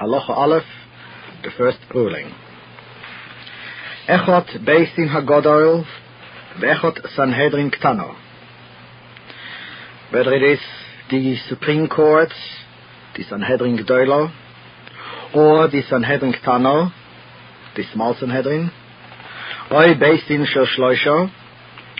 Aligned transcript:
Halacha 0.00 0.30
Aleph, 0.30 0.62
the 1.42 1.50
first 1.58 1.78
ruling. 1.92 2.32
Echot 4.08 4.64
Din 4.64 5.08
Hagodol, 5.08 5.84
Echot 6.58 7.00
Sanhedrin 7.16 7.72
Ktano. 7.72 8.14
Whether 10.12 10.34
it 10.34 10.42
is 10.44 10.60
the 11.10 11.34
Supreme 11.48 11.88
Court, 11.88 12.28
the 13.16 13.24
Sanhedrin 13.24 13.76
Gdoilo, 13.76 14.32
or 15.34 15.66
the 15.66 15.82
Sanhedrin 15.90 16.32
Ktano, 16.32 16.92
the 17.74 17.82
small 17.92 18.14
Sanhedrin, 18.20 18.70
or 19.68 19.84
a 19.84 19.94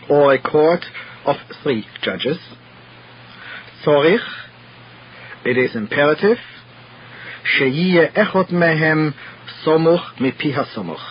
or 0.08 0.34
a 0.34 0.40
court 0.40 0.84
of 1.26 1.36
three 1.64 1.84
judges. 2.02 2.38
Tzorich, 3.84 4.20
it 5.44 5.58
is 5.58 5.74
imperative 5.74 6.38
שיהיה 7.47 8.03
echot 8.23 8.49
mehem 8.61 9.13
somuch 9.63 10.05
mipi 10.23 10.49
hasomuch. 10.57 11.05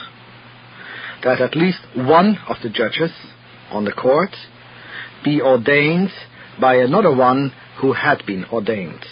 That 1.22 1.40
at 1.40 1.54
least 1.54 1.82
one 1.94 2.38
of 2.48 2.56
the 2.62 2.68
judges 2.68 3.12
on 3.70 3.84
the 3.84 3.92
court 3.92 4.34
be 5.24 5.40
ordained 5.40 6.12
by 6.60 6.74
another 6.76 7.14
one 7.14 7.52
who 7.80 7.92
had 7.92 8.24
been 8.26 8.44
ordained. 8.52 9.04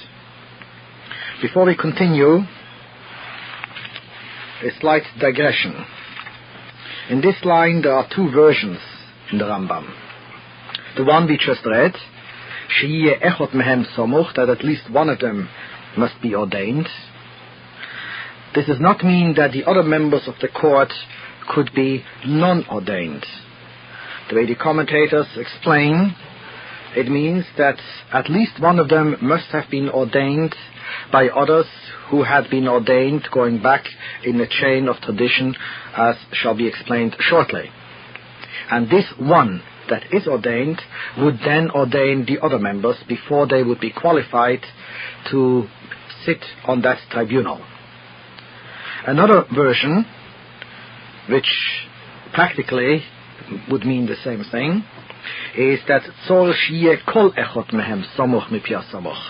Before 1.41 1.65
we 1.65 1.77
continue, 1.77 2.33
a 4.63 4.71
slight 4.81 5.05
digression. 5.19 5.75
In 7.09 7.21
this 7.21 7.37
line 7.45 7.83
there 7.83 7.95
are 7.95 8.07
two 8.15 8.31
versions 8.31 8.79
in 9.33 9.39
the 9.39 9.45
Rambam. 9.45 9.87
The 10.97 11.05
one 11.05 11.27
we 11.27 11.37
just 11.39 11.65
read, 11.65 11.95
Shiyeh 12.77 13.23
Echot 13.23 13.53
Mehem 13.53 13.85
Somuch, 13.97 14.35
that 14.37 14.49
at 14.49 14.65
least 14.65 14.91
one 14.91 15.09
of 15.09 15.19
them 15.21 15.49
must 15.97 16.21
be 16.21 16.35
ordained. 16.35 16.89
this 18.56 18.68
does 18.68 18.80
not 18.80 19.04
mean 19.04 19.34
that 19.36 19.52
the 19.52 19.70
other 19.70 19.84
members 19.84 20.28
of 20.28 20.36
the 20.42 20.48
court 20.48 20.94
could 21.54 21.72
be 21.76 22.06
non-ordained. 22.26 23.26
The 24.30 24.36
way 24.36 24.46
the 24.46 24.56
commentators 24.56 25.28
explain, 25.36 26.16
it 26.96 27.08
means 27.12 27.46
that 27.58 27.78
at 28.14 28.30
least 28.30 28.62
one 28.62 28.80
of 28.80 28.88
them 28.88 29.18
must 29.22 29.48
have 29.48 29.70
been 29.70 29.90
ordained 29.90 30.56
by 31.12 31.28
others 31.28 31.66
who 32.10 32.24
had 32.24 32.50
been 32.50 32.68
ordained 32.68 33.28
going 33.34 33.62
back 33.62 33.84
in 34.24 34.38
the 34.38 34.48
chain 34.48 34.88
of 34.88 35.02
tradition 35.02 35.54
as 35.96 36.16
shall 36.32 36.56
be 36.56 36.68
explained 36.68 37.18
shortly. 37.20 37.70
And 38.72 38.90
this 38.90 39.06
one 39.20 39.62
that 39.90 40.14
is 40.14 40.28
ordained 40.28 40.82
would 41.18 41.40
then 41.46 41.70
ordain 41.72 42.26
the 42.26 42.40
other 42.42 42.58
members 42.58 42.96
before 43.08 43.48
they 43.48 43.64
would 43.64 43.82
be 43.82 43.92
qualified 43.92 44.62
to 45.30 45.68
sit 46.26 46.44
on 46.66 46.82
that 46.84 47.00
tribunal. 47.12 47.62
Another 49.08 49.46
version, 49.54 50.04
which 51.30 51.48
practically 52.34 53.04
would 53.70 53.86
mean 53.86 54.08
the 54.08 54.16
same 54.24 54.44
thing, 54.52 54.84
is 55.56 55.80
that 55.88 56.02
kol 56.28 57.32
echot 57.32 57.72
mehem 57.72 58.04
samuch 58.18 58.48
mipia 58.50 58.84
samuch. 58.92 59.22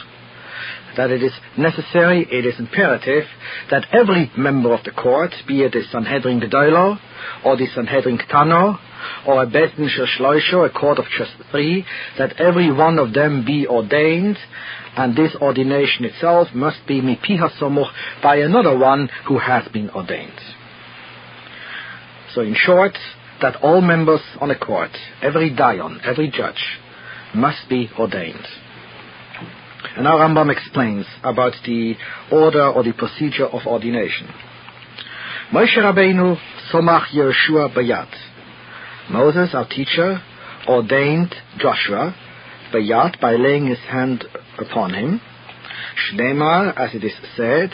That 0.95 1.11
it 1.11 1.21
is 1.21 1.33
necessary, 1.57 2.25
it 2.31 2.45
is 2.45 2.57
imperative 2.57 3.25
that 3.69 3.85
every 3.91 4.31
member 4.37 4.73
of 4.73 4.85
the 4.85 4.91
court, 4.91 5.31
be 5.45 5.63
it 5.63 5.73
the 5.73 5.83
Sanhedrin 5.91 6.39
Gedoilo, 6.39 6.97
or 7.43 7.57
the 7.57 7.67
Sanhedrin 7.75 8.17
Ktano, 8.17 8.79
or 9.27 9.43
a 9.43 9.47
Beis 9.47 9.75
Din 9.75 9.89
Shloisho, 9.89 10.65
a 10.65 10.69
court 10.69 10.99
of 10.99 11.05
just 11.17 11.31
three, 11.51 11.85
that 12.17 12.39
every 12.39 12.71
one 12.71 12.99
of 12.99 13.13
them 13.13 13.45
be 13.45 13.67
ordained 13.67 14.37
and 14.97 15.15
this 15.15 15.35
ordination 15.41 16.05
itself 16.05 16.47
must 16.53 16.85
be 16.87 17.01
mipiha 17.01 17.49
somuch 17.59 17.91
by 18.23 18.37
another 18.37 18.77
one 18.77 19.09
who 19.27 19.39
has 19.39 19.67
been 19.69 19.89
ordained. 19.89 20.39
So 22.33 22.41
in 22.41 22.55
short, 22.55 22.97
that 23.41 23.57
all 23.61 23.81
members 23.81 24.21
on 24.39 24.51
a 24.51 24.57
court, 24.57 24.91
every 25.21 25.51
dayan, 25.51 25.99
every 26.03 26.29
judge, 26.29 26.79
must 27.33 27.67
be 27.69 27.89
ordained. 27.99 28.45
And 29.95 30.03
now 30.03 30.17
Rambam 30.17 30.51
explains 30.51 31.05
about 31.23 31.53
the 31.65 31.95
order 32.31 32.67
or 32.67 32.83
the 32.83 32.93
procedure 32.93 33.45
of 33.45 33.65
ordination. 33.67 34.27
Moshe 35.51 35.77
Rabbeinu 35.77 36.37
somach 36.71 37.07
Yeshua 37.13 37.73
bayat. 37.73 38.09
Moses, 39.09 39.53
our 39.53 39.67
teacher, 39.67 40.19
ordained 40.67 41.35
Joshua 41.59 42.15
bayat 42.73 43.19
by 43.21 43.35
laying 43.35 43.67
his 43.67 43.79
hand 43.79 44.25
upon 44.57 44.93
him. 44.93 45.21
Shneimar, 45.95 46.73
as 46.75 46.95
it 46.95 47.03
is 47.03 47.13
said, 47.35 47.71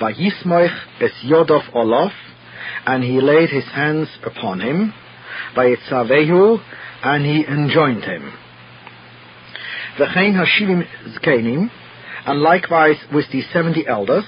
Vayismoich 0.00 0.76
es 1.00 1.12
Yodov 1.24 1.72
Olof, 1.74 2.12
and 2.86 3.04
he 3.04 3.20
laid 3.20 3.50
his 3.50 3.64
hands 3.64 4.08
upon 4.24 4.60
him, 4.60 4.92
Vayitzavehu, 5.56 6.58
and 7.02 7.24
he 7.24 7.44
enjoined 7.46 8.04
him. 8.04 8.32
V'chein 9.98 10.34
Hashivim 10.34 10.84
Zkenim, 11.16 11.70
and 12.26 12.40
likewise 12.40 12.96
with 13.12 13.30
the 13.30 13.42
seventy 13.52 13.86
elders, 13.86 14.24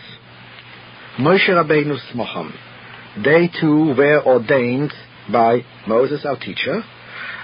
Moshe 1.18 1.48
Rabbeinu 1.48 1.98
Smocham, 2.12 2.52
they 3.24 3.50
too 3.60 3.94
were 3.96 4.22
ordained 4.24 4.92
by 5.30 5.64
Moses 5.86 6.24
our 6.24 6.38
teacher, 6.38 6.82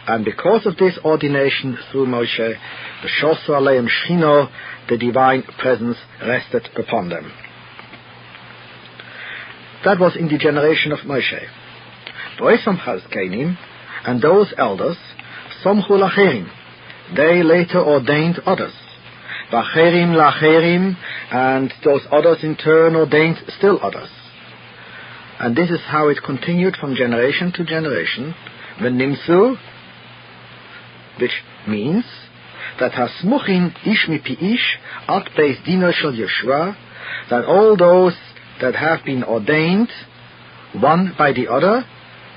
and 0.07 0.25
because 0.25 0.67
of 0.67 0.77
this 0.77 0.99
ordination 1.05 1.79
through 1.91 2.07
Moshe, 2.07 2.37
the 2.37 3.09
Shosu 3.21 3.51
Aleim 3.51 3.89
Shino, 3.89 4.51
the 4.89 4.99
divine 4.99 5.45
presence 5.59 5.97
rested 6.21 6.69
upon 6.77 7.09
them. 7.09 7.33
That 9.85 10.01
was 10.01 10.17
in 10.17 10.29
the 10.29 10.39
generation 10.39 10.93
of 10.93 11.01
Moshe. 11.01 11.47
Boisam 12.39 12.79
Chazkenim, 12.79 13.57
and 14.05 14.21
those 14.21 14.53
elders, 14.57 14.97
Somchu 15.65 15.91
Lacherim, 15.91 16.51
they 17.15 17.43
later 17.43 17.79
ordained 17.79 18.41
others. 18.47 18.73
Lacherim 19.53 20.15
Lacherim, 20.17 20.97
and 21.31 21.73
those 21.85 22.03
others 22.11 22.39
in 22.43 22.57
turn 22.57 22.97
ordained 22.97 23.39
still 23.59 23.79
others. 23.83 24.09
And 25.43 25.57
this 25.57 25.71
is 25.71 25.81
how 25.89 26.07
it 26.07 26.19
continued 26.25 26.77
from 26.77 26.95
generation 26.95 27.51
to 27.57 27.65
generation. 27.65 28.33
The 28.81 28.91
Nimsu, 28.91 29.57
which 31.21 31.33
means 31.67 32.05
that 32.79 32.93
hasmuchin 32.93 33.75
ish 33.85 34.07
mipi 34.09 34.41
ish 34.41 34.79
at 35.09 35.29
dino 35.65 35.91
shel 35.91 36.13
Yeshua, 36.13 36.77
that 37.29 37.45
all 37.45 37.77
those 37.77 38.15
that 38.61 38.77
have 38.77 39.05
been 39.05 39.25
ordained, 39.25 39.89
one 40.81 41.13
by 41.19 41.33
the 41.33 41.49
other, 41.49 41.85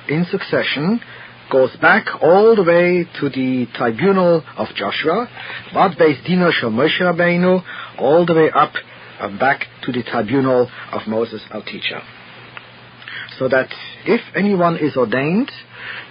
in 0.10 0.26
succession, 0.32 1.00
goes 1.52 1.76
back 1.76 2.08
all 2.24 2.56
the 2.56 2.64
way 2.64 3.08
to 3.20 3.30
the 3.30 3.68
tribunal 3.76 4.44
of 4.58 4.68
Joshua, 4.76 5.30
but 5.72 5.92
beis 5.92 6.26
dino 6.26 6.50
shel 6.50 6.72
Moshe 6.72 7.00
Rabbeinu, 7.00 7.64
all 8.00 8.26
the 8.26 8.34
way 8.34 8.50
up 8.50 8.74
and 9.20 9.40
back 9.40 9.68
to 9.84 9.92
the 9.92 10.02
tribunal 10.02 10.72
of 10.92 11.02
Moses 11.08 11.44
our 11.52 11.64
teacher. 11.64 12.02
So 13.38 13.48
that 13.50 13.70
if 14.06 14.22
anyone 14.36 14.78
is 14.78 14.96
ordained, 14.96 15.52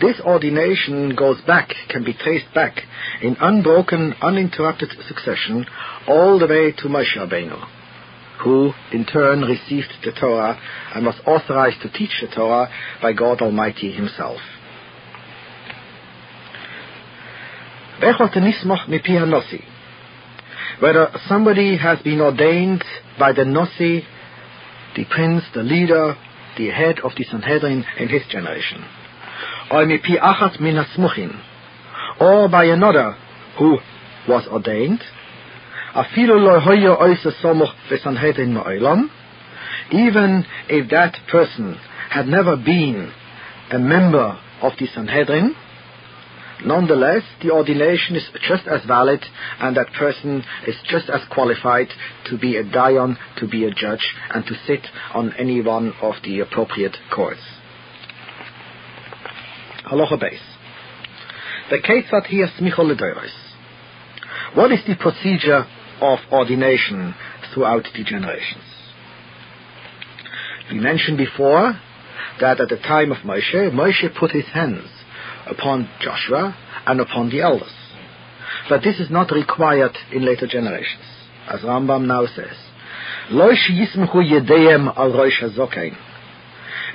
this 0.00 0.20
ordination 0.20 1.14
goes 1.16 1.40
back, 1.46 1.72
can 1.88 2.04
be 2.04 2.14
traced 2.14 2.52
back 2.54 2.80
in 3.22 3.36
unbroken, 3.40 4.14
uninterrupted 4.20 4.90
succession 5.06 5.66
all 6.06 6.38
the 6.38 6.46
way 6.46 6.72
to 6.72 6.88
Moshe 6.88 7.16
Rabbeinu, 7.16 7.64
who 8.42 8.72
in 8.92 9.04
turn 9.04 9.42
received 9.42 9.92
the 10.04 10.12
Torah 10.12 10.58
and 10.94 11.06
was 11.06 11.20
authorized 11.26 11.80
to 11.82 11.90
teach 11.90 12.20
the 12.20 12.28
Torah 12.34 12.68
by 13.00 13.12
God 13.12 13.40
Almighty 13.40 13.92
Himself. 13.92 14.40
Whether 20.80 21.08
somebody 21.28 21.76
has 21.78 22.00
been 22.00 22.20
ordained 22.20 22.84
by 23.18 23.32
the 23.32 23.44
Nossi, 23.44 24.02
the 24.96 25.04
prince, 25.08 25.44
the 25.54 25.62
leader, 25.62 26.16
the 26.56 26.70
head 26.70 27.00
of 27.00 27.12
the 27.16 27.24
Sanhedrin 27.24 27.84
in 27.98 28.08
his 28.08 28.22
generation, 28.28 28.84
or 32.20 32.48
by 32.48 32.64
another 32.64 33.16
who 33.58 33.78
was 34.28 34.46
ordained, 34.48 35.02
afilu 35.94 36.40
lo 36.40 36.60
hoyo 36.60 36.96
oisa 37.00 37.32
somuch 37.42 37.74
v'sanhedrin 37.90 39.10
even 39.90 40.44
if 40.68 40.90
that 40.90 41.16
person 41.30 41.78
had 42.10 42.26
never 42.26 42.56
been 42.56 43.12
a 43.70 43.78
member 43.78 44.38
of 44.62 44.72
the 44.78 44.86
Sanhedrin, 44.86 45.54
nonetheless, 46.64 47.22
the 47.42 47.50
ordination 47.50 48.16
is 48.16 48.28
just 48.48 48.66
as 48.66 48.84
valid 48.86 49.24
and 49.60 49.76
that 49.76 49.92
person 49.98 50.44
is 50.66 50.76
just 50.84 51.08
as 51.08 51.20
qualified 51.30 51.88
to 52.26 52.38
be 52.38 52.56
a 52.56 52.64
dayan, 52.64 53.16
to 53.38 53.48
be 53.48 53.64
a 53.64 53.70
judge, 53.70 54.14
and 54.30 54.44
to 54.46 54.54
sit 54.66 54.80
on 55.12 55.32
any 55.38 55.60
one 55.60 55.92
of 56.02 56.14
the 56.24 56.40
appropriate 56.40 56.96
courts. 57.14 57.40
Halacha 59.90 60.18
Beis. 60.20 60.40
The 61.70 61.80
case 61.80 62.04
Ketzat 62.10 62.26
here 62.26 62.48
smichol 62.58 62.94
What 64.54 64.72
is 64.72 64.80
the 64.86 64.96
procedure 64.96 65.64
of 66.00 66.18
ordination 66.32 67.14
throughout 67.52 67.84
the 67.94 68.04
generations? 68.04 68.64
We 70.70 70.78
mentioned 70.78 71.18
before 71.18 71.78
that 72.40 72.60
at 72.60 72.68
the 72.68 72.76
time 72.76 73.12
of 73.12 73.18
Moshe, 73.18 73.70
Moshe 73.72 74.18
put 74.18 74.30
his 74.32 74.46
hands 74.46 74.88
upon 75.46 75.88
Joshua 76.00 76.56
and 76.86 77.00
upon 77.00 77.30
the 77.30 77.40
elders. 77.40 77.72
But 78.68 78.82
this 78.82 78.98
is 79.00 79.10
not 79.10 79.30
required 79.30 79.96
in 80.12 80.24
later 80.24 80.46
generations, 80.46 81.04
as 81.48 81.60
Rambam 81.60 82.06
now 82.06 82.26
says. 82.26 82.56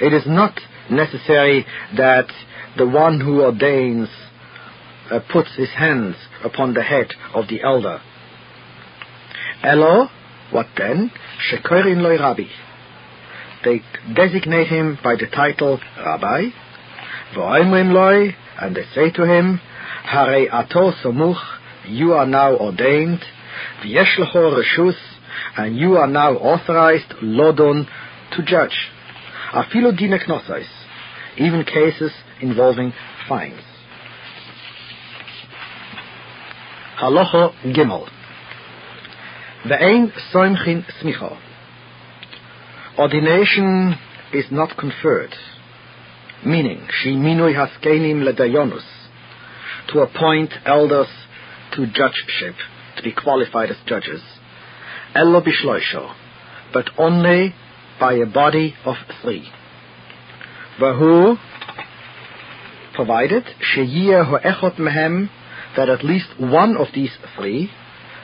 It 0.02 0.14
is 0.14 0.24
not 0.28 0.60
necessary 0.90 1.66
that 1.98 2.32
the 2.78 2.88
one 2.88 3.20
who 3.20 3.42
ordains 3.42 4.10
uh, 5.12 5.20
puts 5.32 5.56
his 5.56 5.70
hands 5.70 6.16
upon 6.44 6.74
the 6.74 6.84
head 6.84 7.08
of 7.34 7.48
the 7.48 7.62
elder. 7.62 8.00
Elo, 9.64 10.10
what 10.52 10.68
then? 10.78 11.12
Shekorin 11.52 12.02
loy 12.02 12.18
rabbi. 12.18 12.46
They 13.64 13.82
designate 14.16 14.68
him 14.68 14.98
by 15.04 15.16
the 15.16 15.28
title 15.28 15.80
Rabbi. 15.98 16.50
Loy, 17.36 18.36
and 18.60 18.76
they 18.76 18.86
say 18.96 19.12
to 19.12 19.26
him, 19.26 19.60
Hare 20.04 20.52
ato 20.52 20.92
somuch, 21.04 21.40
you 21.88 22.14
are 22.14 22.26
now 22.26 22.56
ordained, 22.56 23.24
v'yesh 23.84 24.18
reshus, 24.34 24.96
and 25.58 25.78
you 25.78 25.96
are 25.98 26.08
now 26.08 26.34
authorized, 26.34 27.14
lodon, 27.22 27.88
to 28.32 28.44
judge. 28.44 28.90
Afilo 29.54 29.98
dine 29.98 30.20
knosais, 30.28 30.68
even 31.38 31.64
cases 31.64 32.12
involving 32.42 32.94
fines. 33.28 33.62
Halacha 37.00 37.54
Gimel. 37.66 38.10
Ve'ein 39.66 40.12
soimchin 40.34 40.86
smicha. 41.02 41.38
Ordination 42.98 43.96
is 44.34 44.46
not 44.52 44.78
conferred, 44.78 45.34
meaning 46.46 46.88
she 47.02 47.10
minui 47.10 47.54
haskenim 47.54 48.24
ledayonus, 48.28 48.84
to 49.92 50.00
appoint 50.00 50.54
elders 50.66 51.08
to 51.74 51.86
judgeship, 51.88 52.56
to 52.98 53.04
be 53.04 53.12
qualified 53.12 53.70
as 53.70 53.78
judges. 53.86 54.22
Elo 55.16 55.42
bishloisho, 55.42 56.14
but 56.74 56.90
only 56.98 57.54
by 58.00 58.14
a 58.14 58.26
body 58.26 58.76
of 58.86 58.96
three. 59.22 59.50
Vahu, 60.80 61.38
provided, 62.96 63.44
sheyiyah 63.76 64.26
ho'echot 64.30 64.78
mehem, 64.78 65.30
that 65.76 65.90
at 65.90 66.04
least 66.04 66.28
one 66.40 66.78
of 66.78 66.88
these 66.94 67.12
three 67.36 67.70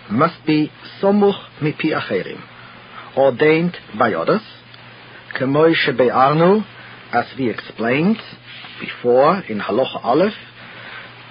must 0.10 0.46
be 0.46 0.72
somuch 1.02 1.40
mipi 1.62 1.92
acherim, 1.94 2.42
ordained 3.18 3.76
by 3.98 4.14
others, 4.14 4.42
kemoy 5.40 5.74
shebe'arnu, 5.74 6.64
as 7.12 7.26
we 7.38 7.50
explained 7.50 8.18
before 8.80 9.42
in 9.48 9.60
Halacha 9.60 10.04
Aleph, 10.04 10.34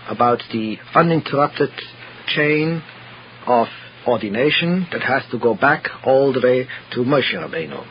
about 0.08 0.42
the 0.52 0.76
uninterrupted 0.94 1.70
chain 2.26 2.82
of 3.46 3.68
ordination 4.06 4.86
that 4.92 5.02
has 5.02 5.22
to 5.30 5.38
go 5.38 5.54
back 5.54 5.84
all 6.04 6.32
the 6.32 6.40
way 6.40 6.66
to 6.92 7.00
Moshe 7.00 7.32
Rabbeinu. 7.34 7.86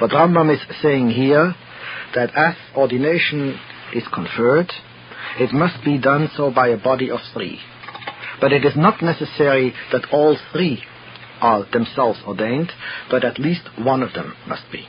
What 0.00 0.10
Rambam 0.10 0.52
is 0.52 0.60
saying 0.82 1.10
here, 1.10 1.54
that 2.14 2.30
as 2.36 2.54
ordination 2.76 3.58
is 3.94 4.04
conferred, 4.12 4.70
it 5.38 5.52
must 5.52 5.84
be 5.84 5.98
done 5.98 6.28
so 6.36 6.50
by 6.50 6.68
a 6.68 6.76
body 6.76 7.10
of 7.10 7.20
three. 7.32 7.58
But 8.40 8.52
it 8.52 8.64
is 8.64 8.76
not 8.76 9.02
necessary 9.02 9.74
that 9.92 10.06
all 10.12 10.36
three 10.52 10.82
are 11.40 11.64
themselves 11.72 12.20
ordained, 12.26 12.72
but 13.10 13.24
at 13.24 13.38
least 13.38 13.62
one 13.78 14.02
of 14.02 14.12
them 14.12 14.34
must 14.46 14.64
be. 14.70 14.86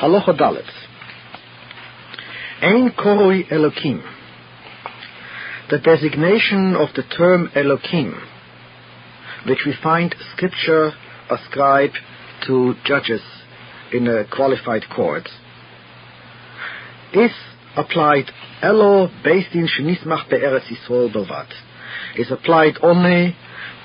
Halacha 0.00 0.38
Dalet. 0.38 0.70
Ein 2.60 2.90
koroi 2.90 3.48
Elokim. 3.50 4.02
The 5.70 5.78
designation 5.78 6.76
of 6.76 6.90
the 6.94 7.02
term 7.02 7.48
Elokim, 7.56 8.12
which 9.48 9.60
we 9.64 9.74
find 9.82 10.14
scripture 10.34 10.92
ascribed 11.30 11.96
to 12.46 12.74
judges 12.84 13.22
in 13.90 14.06
a 14.06 14.26
qualified 14.30 14.82
court, 14.94 15.28
is 17.14 17.32
applied 17.74 18.30
Elo 18.60 19.08
Beis 19.24 19.50
Din 19.50 19.66
Shenismach 19.66 20.28
Be'eretz 20.28 20.66
Yisrael 20.70 21.10
Belvat 21.10 21.50
is 22.18 22.30
applied 22.30 22.74
only 22.82 23.34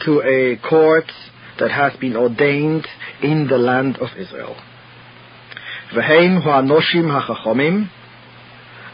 to 0.04 0.22
a 0.22 0.58
court 0.68 1.10
that 1.58 1.72
has 1.72 1.98
been 2.02 2.18
ordained 2.18 2.86
in 3.24 3.48
the 3.48 3.58
land 3.58 3.98
of 3.98 4.10
Israel. 4.18 4.58
V'heim 5.94 6.42
hu'anoshim 6.42 7.10
ha'chachomim 7.12 7.90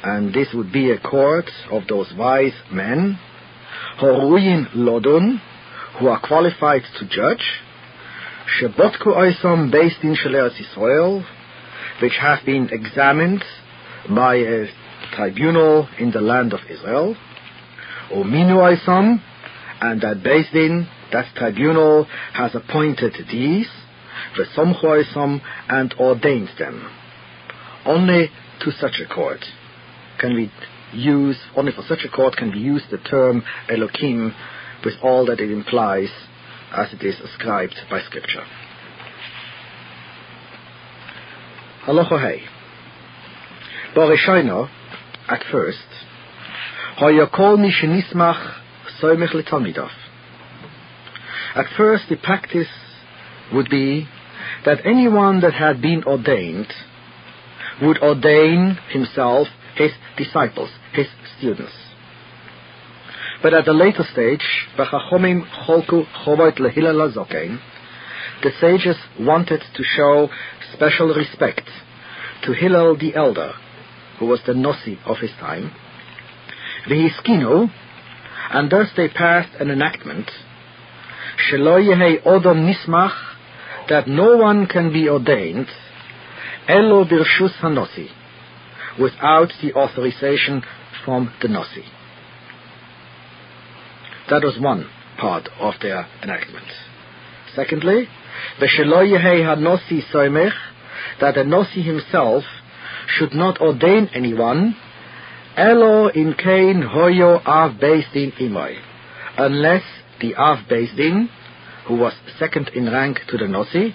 and 0.03 0.33
this 0.33 0.47
would 0.53 0.71
be 0.71 0.91
a 0.91 0.99
court 0.99 1.49
of 1.71 1.87
those 1.87 2.11
wise 2.17 2.53
men, 2.71 3.19
horuyin 3.99 4.67
lodun, 4.75 5.39
who 5.99 6.07
are 6.07 6.19
qualified 6.19 6.81
to 6.97 7.05
judge, 7.07 7.61
shebotku 8.59 9.07
oisom 9.07 9.71
Beis 9.71 9.99
Din 10.01 10.15
Shaleas 10.15 10.59
Israel, 10.59 11.25
which 12.01 12.13
have 12.19 12.39
been 12.45 12.69
examined 12.71 13.43
by 14.09 14.35
a 14.35 14.67
tribunal 15.13 15.87
in 15.99 16.11
the 16.11 16.21
land 16.21 16.53
of 16.53 16.59
Israel, 16.69 17.15
or 18.11 18.23
Minu 18.23 19.19
and 19.81 20.01
that 20.01 20.17
Beis 20.23 20.51
Din 20.51 20.87
that 21.11 21.33
tribunal 21.35 22.05
has 22.33 22.55
appointed 22.55 23.13
these, 23.31 23.69
Vesomcho 24.37 25.41
and 25.69 25.93
ordains 25.99 26.49
them. 26.57 26.89
Only 27.85 28.29
to 28.61 28.71
such 28.71 28.99
a 29.03 29.13
court 29.13 29.43
can 30.19 30.33
we 30.33 30.51
use, 30.93 31.37
only 31.55 31.71
for 31.71 31.83
such 31.83 32.03
a 32.05 32.09
court 32.09 32.35
can 32.35 32.51
we 32.51 32.59
use 32.59 32.83
the 32.89 32.97
term 32.97 33.43
Elohim 33.69 34.33
with 34.83 34.95
all 35.01 35.25
that 35.27 35.39
it 35.39 35.51
implies 35.51 36.09
as 36.71 36.93
it 36.93 37.03
is 37.03 37.19
ascribed 37.19 37.75
by 37.89 38.01
Scripture. 38.01 38.43
Halacha 41.85 42.19
Hey. 42.19 42.43
At 45.29 45.43
first, 45.51 45.77
Hoyakol 46.99 47.57
Mishinismach 47.57 48.55
Soimech 49.01 49.31
Litomidov. 49.31 49.89
At 51.55 51.65
first, 51.75 52.03
the 52.09 52.17
practice 52.17 52.67
would 53.53 53.69
be 53.69 54.07
that 54.65 54.85
anyone 54.85 55.41
that 55.41 55.53
had 55.53 55.81
been 55.81 56.03
ordained 56.03 56.71
would 57.81 57.99
ordain 58.01 58.77
himself 58.89 59.47
his 59.75 59.91
disciples, 60.17 60.69
his 60.93 61.07
students. 61.37 61.73
But 63.41 63.53
at 63.53 63.67
a 63.67 63.71
later 63.71 64.03
stage, 64.11 64.43
the 68.41 68.51
sages 68.59 68.95
wanted 69.19 69.63
to 69.75 69.83
show 69.83 70.29
special 70.73 71.13
respect 71.13 71.69
to 72.43 72.53
Hillel 72.53 72.97
the 72.97 73.15
elder, 73.15 73.53
who 74.19 74.25
was 74.25 74.41
the 74.45 74.53
Nossi 74.53 74.97
of 75.05 75.17
his 75.17 75.31
time, 75.39 75.71
Vihiskinu, 76.89 77.69
and 78.51 78.71
thus 78.71 78.87
they 78.95 79.09
passed 79.09 79.53
an 79.59 79.69
enactment, 79.69 80.31
Shelo 81.51 81.79
Odom 82.23 82.71
Nismach, 82.71 83.36
that 83.89 84.07
no 84.07 84.37
one 84.37 84.67
can 84.67 84.91
be 84.91 85.09
ordained, 85.09 85.67
Elo 86.67 87.05
Birshus 87.05 87.57
Hanossi, 87.61 88.07
without 88.99 89.51
the 89.61 89.73
authorization 89.73 90.61
from 91.05 91.33
the 91.41 91.47
Nossi. 91.47 91.85
That 94.29 94.43
was 94.43 94.59
one 94.59 94.89
part 95.17 95.47
of 95.59 95.75
their 95.81 96.07
enactment. 96.21 96.67
Secondly, 97.55 98.07
HaNossi 98.59 100.01
Soimech, 100.13 100.51
that 101.21 101.35
the 101.35 101.41
Nossi 101.41 101.83
himself 101.83 102.43
should 103.07 103.33
not 103.33 103.61
ordain 103.61 104.09
anyone, 104.13 104.75
Elo 105.55 106.07
in 106.09 106.33
Kain 106.33 106.83
Hoyo 106.83 107.41
Av 107.45 107.79
Din 107.79 108.33
Imoy, 108.39 108.75
unless 109.37 109.83
the 110.21 110.35
Av 110.35 110.67
Din, 110.67 111.29
who 111.87 111.95
was 111.95 112.13
second 112.37 112.69
in 112.75 112.91
rank 112.91 113.19
to 113.29 113.37
the 113.37 113.45
Nossi, 113.45 113.93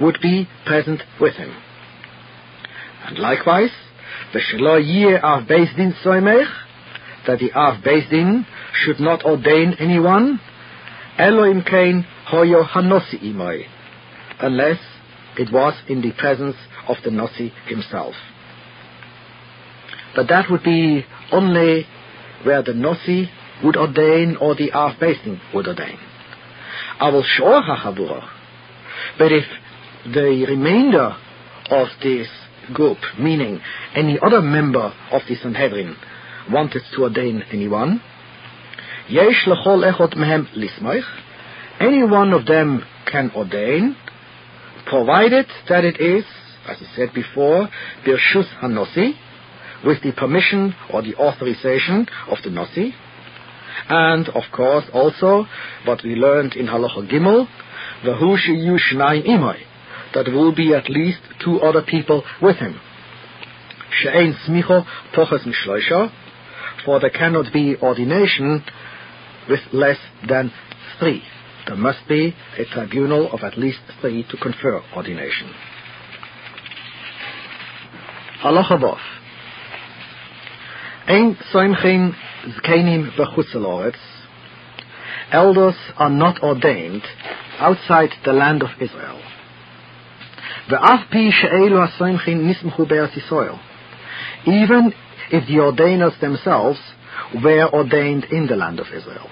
would 0.00 0.18
be 0.20 0.48
present 0.66 1.02
with 1.20 1.34
him. 1.34 1.54
And 3.06 3.18
likewise, 3.18 3.70
the 4.32 4.40
Yeh 4.82 5.18
Av 5.22 5.46
Din 5.46 5.94
Soimech, 6.04 6.50
that 7.26 7.38
the 7.38 7.52
Av 7.52 7.82
Din 7.82 8.46
should 8.72 9.00
not 9.00 9.24
ordain 9.24 9.74
anyone, 9.78 10.40
Elo 11.18 11.44
in 11.44 11.62
Kain 11.62 12.06
Hoyo 12.30 12.66
Hanosi 12.66 13.22
Imoy, 13.22 13.64
unless 14.40 14.78
it 15.38 15.52
was 15.52 15.74
in 15.88 16.02
the 16.02 16.12
presence 16.12 16.56
of 16.88 16.96
the 17.04 17.10
Nossi 17.10 17.52
himself. 17.66 18.14
But 20.16 20.28
that 20.28 20.50
would 20.50 20.62
be 20.62 21.04
only 21.32 21.86
where 22.42 22.62
the 22.62 22.72
Nossi 22.72 23.28
would 23.62 23.76
ordain 23.76 24.36
or 24.40 24.54
the 24.54 24.72
Av 24.72 24.98
Din 24.98 25.40
would 25.54 25.66
ordain. 25.66 25.98
Aval 27.00 27.24
Shor 27.24 27.62
HaChavura. 27.62 28.28
But 29.18 29.32
if 29.32 29.44
the 30.04 30.44
remainder 30.48 31.16
of 31.70 31.88
this 32.02 32.28
group, 32.72 32.98
meaning 33.18 33.60
any 33.94 34.18
other 34.20 34.40
member 34.40 34.92
of 35.10 35.22
the 35.28 35.36
Sanhedrin, 35.36 35.96
wanted 36.50 36.82
to 36.94 37.02
ordain 37.02 37.42
anyone, 37.52 38.00
any 41.80 42.02
one 42.04 42.32
of 42.32 42.46
them 42.46 42.82
can 43.06 43.30
ordain, 43.34 43.96
provided 44.86 45.46
that 45.68 45.84
it 45.84 46.00
is, 46.00 46.24
as 46.68 46.76
I 46.80 46.96
said 46.96 47.12
before, 47.14 47.68
with 49.84 50.02
the 50.02 50.12
permission 50.16 50.74
or 50.92 51.02
the 51.02 51.14
authorization 51.16 52.06
of 52.30 52.38
the 52.42 52.50
nosi, 52.50 52.94
and 53.88 54.28
of 54.28 54.44
course 54.52 54.84
also 54.92 55.46
what 55.84 56.02
we 56.02 56.14
learned 56.14 56.54
in 56.54 56.66
Halacha 56.66 57.10
Gimel, 57.10 57.46
v'hu 58.04 58.36
sheyu 58.38 58.78
shnayim 58.78 59.26
imoi, 59.26 59.58
that 60.14 60.26
will 60.32 60.54
be 60.54 60.74
at 60.74 60.88
least 60.88 61.20
two 61.44 61.60
other 61.60 61.82
people 61.82 62.24
with 62.40 62.56
him. 62.56 62.80
She'ein 64.00 64.34
smicho 64.46 64.84
poches 65.14 65.46
mishloisha, 65.46 66.10
for 66.84 67.00
there 67.00 67.10
cannot 67.10 67.52
be 67.52 67.76
ordination 67.80 68.64
with 69.48 69.60
less 69.72 69.98
than 70.28 70.52
three. 70.98 71.22
There 71.66 71.76
must 71.76 72.06
be 72.08 72.34
a 72.58 72.64
tribunal 72.66 73.32
of 73.32 73.40
at 73.42 73.56
least 73.56 73.80
three 74.00 74.24
to 74.30 74.36
confer 74.36 74.82
ordination. 74.94 75.50
Halacha 78.42 78.78
Vav. 78.78 78.98
Ein 81.06 81.36
soimchin 81.52 82.14
zkenim 82.44 83.10
b'chutzeloretz. 83.16 83.96
Elders 85.32 85.76
are 85.96 86.10
not 86.10 86.42
ordained 86.42 87.02
outside 87.58 88.10
the 88.24 88.32
land 88.32 88.62
of 88.62 88.70
Israel. 88.80 89.20
Even 94.46 94.92
if 95.30 95.46
the 95.46 95.58
ordainers 95.58 96.20
themselves 96.20 96.78
were 97.42 97.68
ordained 97.72 98.24
in 98.24 98.46
the 98.46 98.56
land 98.56 98.80
of 98.80 98.86
Israel. 98.94 99.28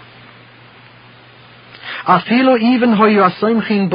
Afilo 2.06 2.58
even 2.58 2.92
ha-soimchin. 2.92 3.90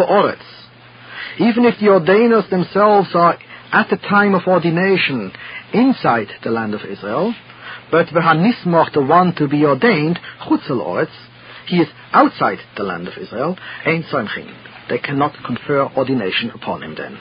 Even 1.40 1.66
if 1.66 1.80
the 1.80 1.88
ordainers 1.88 2.50
themselves 2.50 3.10
are 3.14 3.38
at 3.72 3.90
the 3.90 3.98
time 3.98 4.34
of 4.34 4.48
ordination 4.48 5.32
inside 5.74 6.30
the 6.44 6.50
land 6.50 6.74
of 6.74 6.82
Israel, 6.82 7.36
but 7.92 8.08
v'hanismoch, 8.08 8.94
the 8.94 9.02
one 9.02 9.34
to 9.36 9.48
be 9.48 9.66
ordained, 9.66 10.20
chutzel 10.42 11.08
he 11.68 11.78
is 11.78 11.88
outside 12.14 12.60
the 12.78 12.84
land 12.84 13.08
of 13.08 13.18
Israel, 13.18 13.58
ein 13.86 14.04
soimchin. 14.04 14.54
They 14.90 15.00
cannot 15.00 15.34
confer 15.46 15.90
ordination 15.98 16.50
upon 16.52 16.84
him 16.84 16.96
then. 16.96 17.18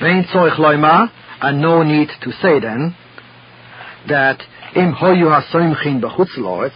Vein 0.00 0.24
tzorich 0.24 0.56
loima, 0.56 1.10
and 1.40 1.60
no 1.60 1.82
need 1.82 2.10
to 2.20 2.32
say 2.32 2.60
then, 2.60 2.94
that 4.08 4.42
im 4.74 4.92
hoyu 4.92 5.28
ha-soimchin 5.30 6.00
b'chutzel 6.00 6.70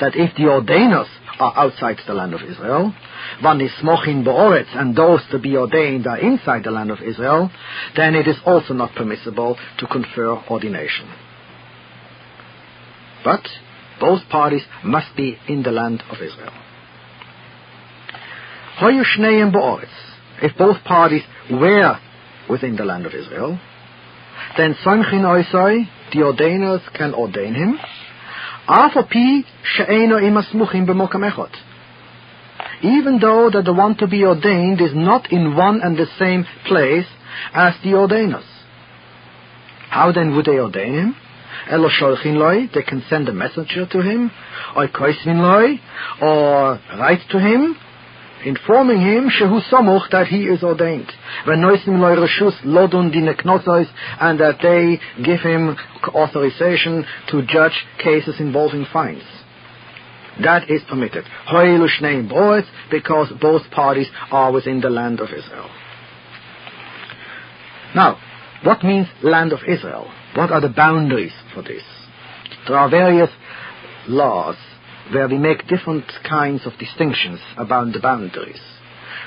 that 0.00 0.14
if 0.14 0.34
the 0.36 0.44
ordainers 0.44 1.08
are 1.40 1.52
outside 1.56 1.98
the 2.06 2.14
land 2.14 2.34
of 2.34 2.42
Israel, 2.42 2.94
van 3.42 3.58
ismochin 3.58 4.22
be'oretz, 4.22 4.68
and 4.74 4.94
those 4.94 5.20
to 5.30 5.38
be 5.38 5.56
ordained 5.56 6.06
are 6.06 6.18
inside 6.18 6.62
the 6.64 6.70
land 6.70 6.90
of 6.90 7.00
Israel, 7.02 7.50
then 7.96 8.14
it 8.14 8.28
is 8.28 8.36
also 8.46 8.74
not 8.74 8.94
permissible 8.94 9.58
to 9.78 9.86
confer 9.88 10.36
ordination. 10.48 11.08
But 13.24 13.46
both 14.00 14.28
parties 14.28 14.62
must 14.84 15.14
be 15.16 15.36
in 15.48 15.62
the 15.62 15.70
land 15.70 16.02
of 16.10 16.16
Israel. 16.20 16.52
If 20.42 20.56
both 20.58 20.82
parties 20.84 21.22
were 21.50 21.98
within 22.50 22.76
the 22.76 22.84
land 22.84 23.06
of 23.06 23.14
Israel, 23.14 23.58
then 24.56 24.74
Samchin 24.84 25.22
Oisai, 25.22 25.88
the 26.12 26.22
ordainers 26.22 26.82
can 26.94 27.14
ordain 27.14 27.54
him, 27.54 27.78
even 32.82 33.18
though 33.20 33.50
that 33.50 33.64
the 33.64 33.72
one 33.72 33.96
to 33.96 34.06
be 34.06 34.24
ordained 34.24 34.80
is 34.80 34.94
not 34.94 35.30
in 35.32 35.56
one 35.56 35.80
and 35.82 35.96
the 35.96 36.06
same 36.18 36.44
place 36.66 37.06
as 37.54 37.74
the 37.84 37.90
ordainers. 37.90 38.44
How 39.90 40.10
then 40.12 40.34
would 40.34 40.46
they 40.46 40.58
ordain 40.58 40.94
him? 40.94 41.16
Elo 41.70 41.88
sholchin 41.88 42.36
loy, 42.36 42.68
they 42.74 42.82
can 42.82 43.02
send 43.08 43.28
a 43.28 43.32
messenger 43.32 43.86
to 43.86 44.00
him, 44.00 44.30
or 44.76 44.88
koisvin 44.88 45.40
loy, 45.40 45.80
or 46.20 46.80
write 46.98 47.20
to 47.30 47.38
him, 47.38 47.76
informing 48.44 49.00
him 49.00 49.30
shehu 49.30 49.60
samuch 49.70 50.10
that 50.10 50.26
he 50.26 50.44
is 50.44 50.62
ordained. 50.62 51.10
When 51.44 51.60
noisim 51.60 51.98
loy 52.00 52.16
reshus 52.16 52.60
lodun 52.64 53.12
dineknosos, 53.12 53.86
and 54.20 54.40
that 54.40 54.58
they 54.62 55.00
give 55.22 55.40
him 55.40 55.76
authorization 56.08 57.04
to 57.28 57.42
judge 57.46 57.84
cases 57.98 58.36
involving 58.38 58.86
fines. 58.92 59.22
That 60.42 60.70
is 60.70 60.80
permitted. 60.88 61.24
Hoilu 61.50 61.88
shneim 61.88 62.28
boeth, 62.28 62.66
because 62.90 63.32
both 63.40 63.70
parties 63.70 64.08
are 64.30 64.50
within 64.50 64.80
the 64.80 64.90
land 64.90 65.20
of 65.20 65.28
Israel. 65.28 65.70
Now, 67.94 68.18
what 68.64 68.82
means 68.82 69.06
land 69.22 69.52
of 69.52 69.60
Israel? 69.68 70.10
What 70.34 70.50
are 70.50 70.60
the 70.60 70.68
boundaries 70.68 71.32
for 71.54 71.62
this? 71.62 71.82
There 72.66 72.76
are 72.76 72.88
various 72.88 73.30
laws 74.08 74.56
where 75.12 75.28
we 75.28 75.36
make 75.36 75.68
different 75.68 76.04
kinds 76.28 76.66
of 76.66 76.78
distinctions 76.78 77.40
about 77.56 77.92
the 77.92 78.00
boundaries. 78.00 78.60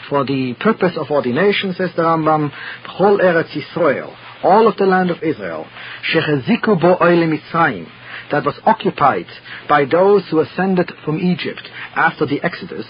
For 0.10 0.26
the 0.26 0.56
purpose 0.60 0.98
of 0.98 1.12
ordination, 1.12 1.74
says 1.74 1.92
the 1.96 2.04
Rambam, 2.04 2.52
Chol 2.98 3.20
Eretz 3.20 3.56
Yisrael, 3.56 4.16
all 4.44 4.68
of 4.68 4.78
the 4.78 4.86
land 4.86 5.12
of 5.12 5.22
Israel, 5.22 5.68
Shecheziku 6.12 6.80
bo 6.80 6.98
oile 7.02 7.28
Mitzrayim, 7.28 7.88
that 8.32 8.46
was 8.46 8.60
occupied 8.66 9.28
by 9.70 9.86
those 9.86 10.24
who 10.30 10.40
ascended 10.40 10.92
from 11.04 11.20
Egypt 11.20 11.62
after 11.96 12.26
the 12.26 12.42
Exodus, 12.44 12.86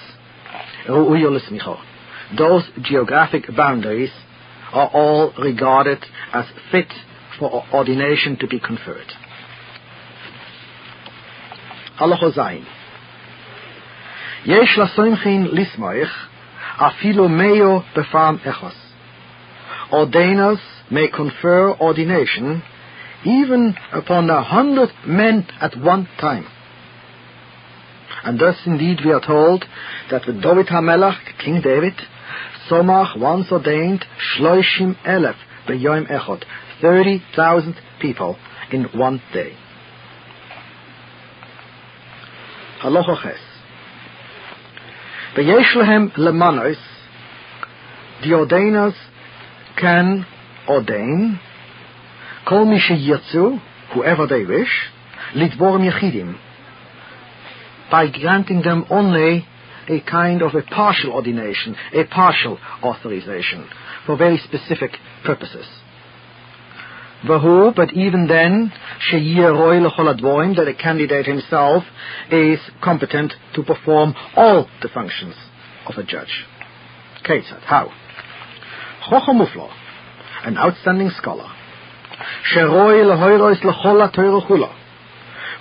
those 2.37 2.63
geographic 2.81 3.43
boundaries 3.55 4.11
are 4.71 4.89
all 4.93 5.33
regarded 5.37 6.03
as 6.33 6.45
fit 6.71 6.91
for 7.38 7.64
ordination 7.72 8.36
to 8.36 8.46
be 8.46 8.60
conferred. 8.60 9.12
Halacha 11.98 12.30
Zayin. 12.36 12.64
יש 14.46 14.78
לסומכין 14.78 15.48
לסמוך 15.52 16.08
אפילו 16.76 17.28
מאו 17.28 17.82
בפעם 17.96 18.36
echos. 18.44 18.76
Ordainers 19.92 20.60
may 20.90 21.08
confer 21.08 21.74
ordination 21.80 22.62
even 23.24 23.74
upon 23.92 24.30
a 24.30 24.42
hundred 24.42 24.90
men 25.06 25.46
at 25.60 25.76
one 25.76 26.08
time. 26.18 26.46
And 28.24 28.38
thus 28.38 28.56
indeed 28.66 29.00
we 29.04 29.12
are 29.12 29.20
told 29.20 29.64
that 30.10 30.26
with 30.26 30.42
David 30.42 30.66
HaMelech, 30.66 31.38
King 31.44 31.60
David, 31.62 31.94
Somach 32.68 33.18
once 33.18 33.50
ordained 33.50 34.04
Shloishim 34.18 34.96
Elef 35.04 35.36
B'Yom 35.66 36.10
Echot, 36.10 36.44
30,000 36.81 37.75
people 38.01 38.37
in 38.71 38.85
one 38.93 39.21
day. 39.33 39.53
Halacha 42.81 43.21
Ches. 43.21 43.39
Lemanos, 46.17 46.77
the 48.21 48.29
ordainers 48.29 48.93
can 49.77 50.25
ordain, 50.67 51.39
kol 52.47 52.65
mi 52.65 52.79
sheyirtzu, 52.79 53.59
whoever 53.93 54.27
they 54.27 54.45
wish, 54.45 54.89
litvorim 55.35 55.89
yechidim, 55.89 56.37
by 57.91 58.07
granting 58.07 58.61
them 58.61 58.85
only 58.89 59.45
a 59.87 59.99
kind 60.01 60.41
of 60.41 60.55
a 60.55 60.61
partial 60.63 61.11
ordination, 61.11 61.75
a 61.93 62.03
partial 62.05 62.57
authorization, 62.83 63.67
for 64.05 64.17
very 64.17 64.37
specific 64.37 64.91
purposes. 65.23 65.65
But 67.27 67.93
even 67.93 68.27
then, 68.27 68.71
that 70.55 70.67
a 70.67 70.73
candidate 70.75 71.25
himself 71.25 71.83
is 72.31 72.59
competent 72.83 73.33
to 73.55 73.63
perform 73.63 74.13
all 74.35 74.69
the 74.81 74.89
functions 74.89 75.35
of 75.87 75.95
a 75.97 76.03
judge. 76.03 76.45
Ketzat, 77.23 77.61
how? 77.61 77.91
Chochomuflo, 79.09 79.71
an 80.43 80.57
outstanding 80.57 81.09
scholar, 81.17 81.49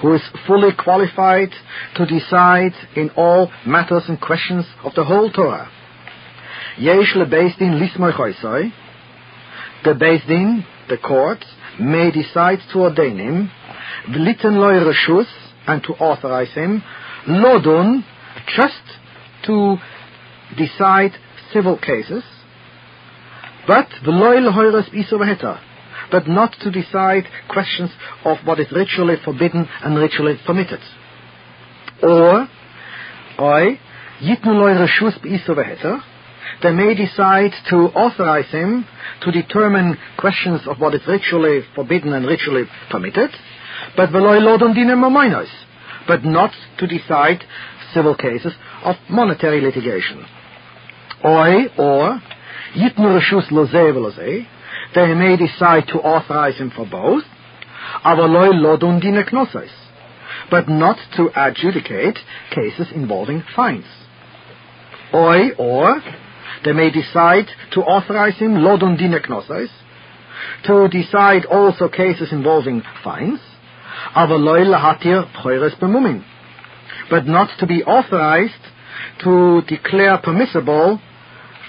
who 0.00 0.14
is 0.14 0.22
fully 0.46 0.70
qualified 0.76 1.50
to 1.96 2.06
decide 2.06 2.72
in 2.96 3.10
all 3.16 3.50
matters 3.66 4.04
and 4.08 4.20
questions 4.20 4.66
of 4.82 4.94
the 4.94 5.04
whole 5.04 5.30
Torah. 5.30 5.70
Yesh 6.78 7.14
lismoy 7.14 8.12
choisoi, 8.12 8.72
the 9.84 9.92
Beis 9.92 10.26
the 10.88 10.98
court, 10.98 11.44
may 11.80 12.10
decide 12.10 12.58
to 12.72 12.80
ordain 12.80 13.18
him, 13.18 13.50
v'liten 14.08 14.56
loy 14.56 14.74
reshus, 14.74 15.26
and 15.66 15.82
to 15.82 15.92
authorize 15.94 16.52
him, 16.52 16.82
lodun, 17.26 18.04
just 18.56 18.82
to 19.44 19.76
decide 20.56 21.12
civil 21.52 21.78
cases, 21.78 22.22
But 23.66 23.88
v'loy 24.04 24.40
iso 24.92 25.14
v'heta, 25.14 25.58
but 26.10 26.28
not 26.28 26.52
to 26.60 26.70
decide 26.70 27.24
questions 27.48 27.90
of 28.24 28.38
what 28.44 28.60
is 28.60 28.70
ritually 28.70 29.16
forbidden 29.24 29.66
and 29.82 29.96
ritually 29.96 30.38
permitted. 30.46 30.80
Or, 32.02 32.48
oi, 33.40 33.80
yitnu 34.20 34.46
loy 34.46 34.74
reshus 34.74 35.18
v'heta, 35.20 36.02
they 36.62 36.72
may 36.72 36.94
decide 36.94 37.52
to 37.70 37.76
authorize 37.94 38.50
him 38.50 38.86
to 39.22 39.30
determine 39.30 39.96
questions 40.18 40.60
of 40.66 40.78
what 40.78 40.94
is 40.94 41.06
ritually 41.06 41.60
forbidden 41.74 42.12
and 42.12 42.26
ritually 42.26 42.64
permitted, 42.90 43.30
but 43.96 44.12
but 46.06 46.24
not 46.24 46.52
to 46.78 46.86
decide 46.86 47.44
civil 47.92 48.14
cases 48.14 48.52
of 48.82 48.96
monetary 49.08 49.60
litigation. 49.60 50.24
Oi, 51.24 51.66
or, 51.78 52.20
v'lozeh, 52.76 54.46
they 54.94 55.14
may 55.14 55.36
decide 55.36 55.86
to 55.88 55.98
authorize 55.98 56.56
him 56.56 56.70
for 56.70 56.86
both, 56.86 57.24
but 60.50 60.68
not 60.68 60.98
to 61.16 61.30
adjudicate 61.34 62.18
cases 62.50 62.88
involving 62.94 63.42
fines. 63.54 63.86
Oi, 65.14 65.50
or 65.58 66.02
they 66.64 66.72
may 66.72 66.90
decide 66.90 67.46
to 67.72 67.80
authorize 67.82 68.36
him 68.36 68.54
lodun 68.56 68.96
dine 68.96 69.20
knosos, 69.28 69.68
to 70.64 70.88
decide 70.88 71.44
also 71.46 71.88
cases 71.88 72.32
involving 72.32 72.82
fines, 73.02 73.40
avaloi 74.14 74.64
lahatir 74.64 75.30
pchoires 75.34 75.78
bemumin, 75.78 76.24
but 77.10 77.26
not 77.26 77.50
to 77.58 77.66
be 77.66 77.82
authorized 77.84 78.52
to 79.22 79.62
declare 79.68 80.18
permissible 80.18 81.00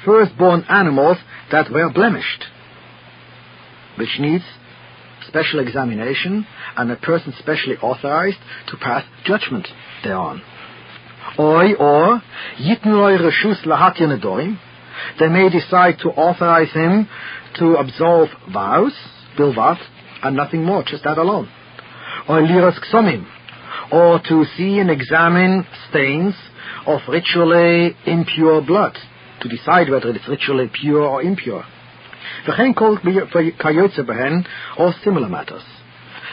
firstborn 0.03 0.63
animals 0.69 1.17
that 1.51 1.69
were 1.71 1.91
blemished, 1.91 2.45
which 3.97 4.19
needs 4.19 4.43
special 5.27 5.59
examination 5.59 6.45
and 6.77 6.91
a 6.91 6.95
person 6.95 7.33
specially 7.39 7.75
authorized 7.77 8.37
to 8.67 8.77
pass 8.77 9.03
judgment 9.25 9.67
thereon. 10.03 10.41
Oi, 11.39 11.73
or, 11.73 12.21
yitnoi 12.57 13.19
reshus 13.19 13.65
lahatya 13.65 14.01
nedorim, 14.01 14.59
they 15.19 15.27
may 15.27 15.49
decide 15.49 15.99
to 15.99 16.09
authorize 16.09 16.71
him 16.71 17.07
to 17.59 17.75
absolve 17.75 18.29
vows, 18.51 18.93
bilvat, 19.37 19.79
and 20.23 20.35
nothing 20.35 20.63
more, 20.63 20.83
just 20.83 21.03
that 21.03 21.17
alone. 21.17 21.49
Or 22.27 22.41
liras 22.41 22.79
ksomim, 22.79 23.25
or 23.91 24.19
to 24.27 24.45
see 24.57 24.79
and 24.79 24.89
examine 24.89 25.65
stains 25.89 26.33
of 26.87 27.01
ritually 27.07 27.95
impure 28.05 28.61
blood, 28.61 28.97
to 29.41 29.49
decide 29.49 29.89
whether 29.89 30.09
it 30.09 30.17
is 30.17 30.27
ritually 30.27 30.69
pure 30.73 31.03
or 31.03 31.21
impure. 31.21 31.63
Kol 32.45 32.97
kayotze 32.97 34.05
behen, 34.05 34.45
or 34.77 34.93
similar 35.03 35.29
matters. 35.29 35.63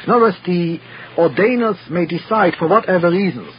In 0.07 0.12
other 0.12 0.23
words, 0.23 0.37
the 0.47 0.78
ordainers 1.16 1.78
may 1.90 2.07
decide 2.07 2.54
for 2.59 2.69
whatever 2.69 3.11
reasons 3.11 3.52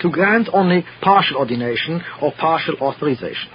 to 0.00 0.10
grant 0.10 0.48
only 0.52 0.84
partial 1.00 1.38
ordination 1.38 2.02
or 2.20 2.32
partial 2.38 2.74
authorization. 2.80 3.50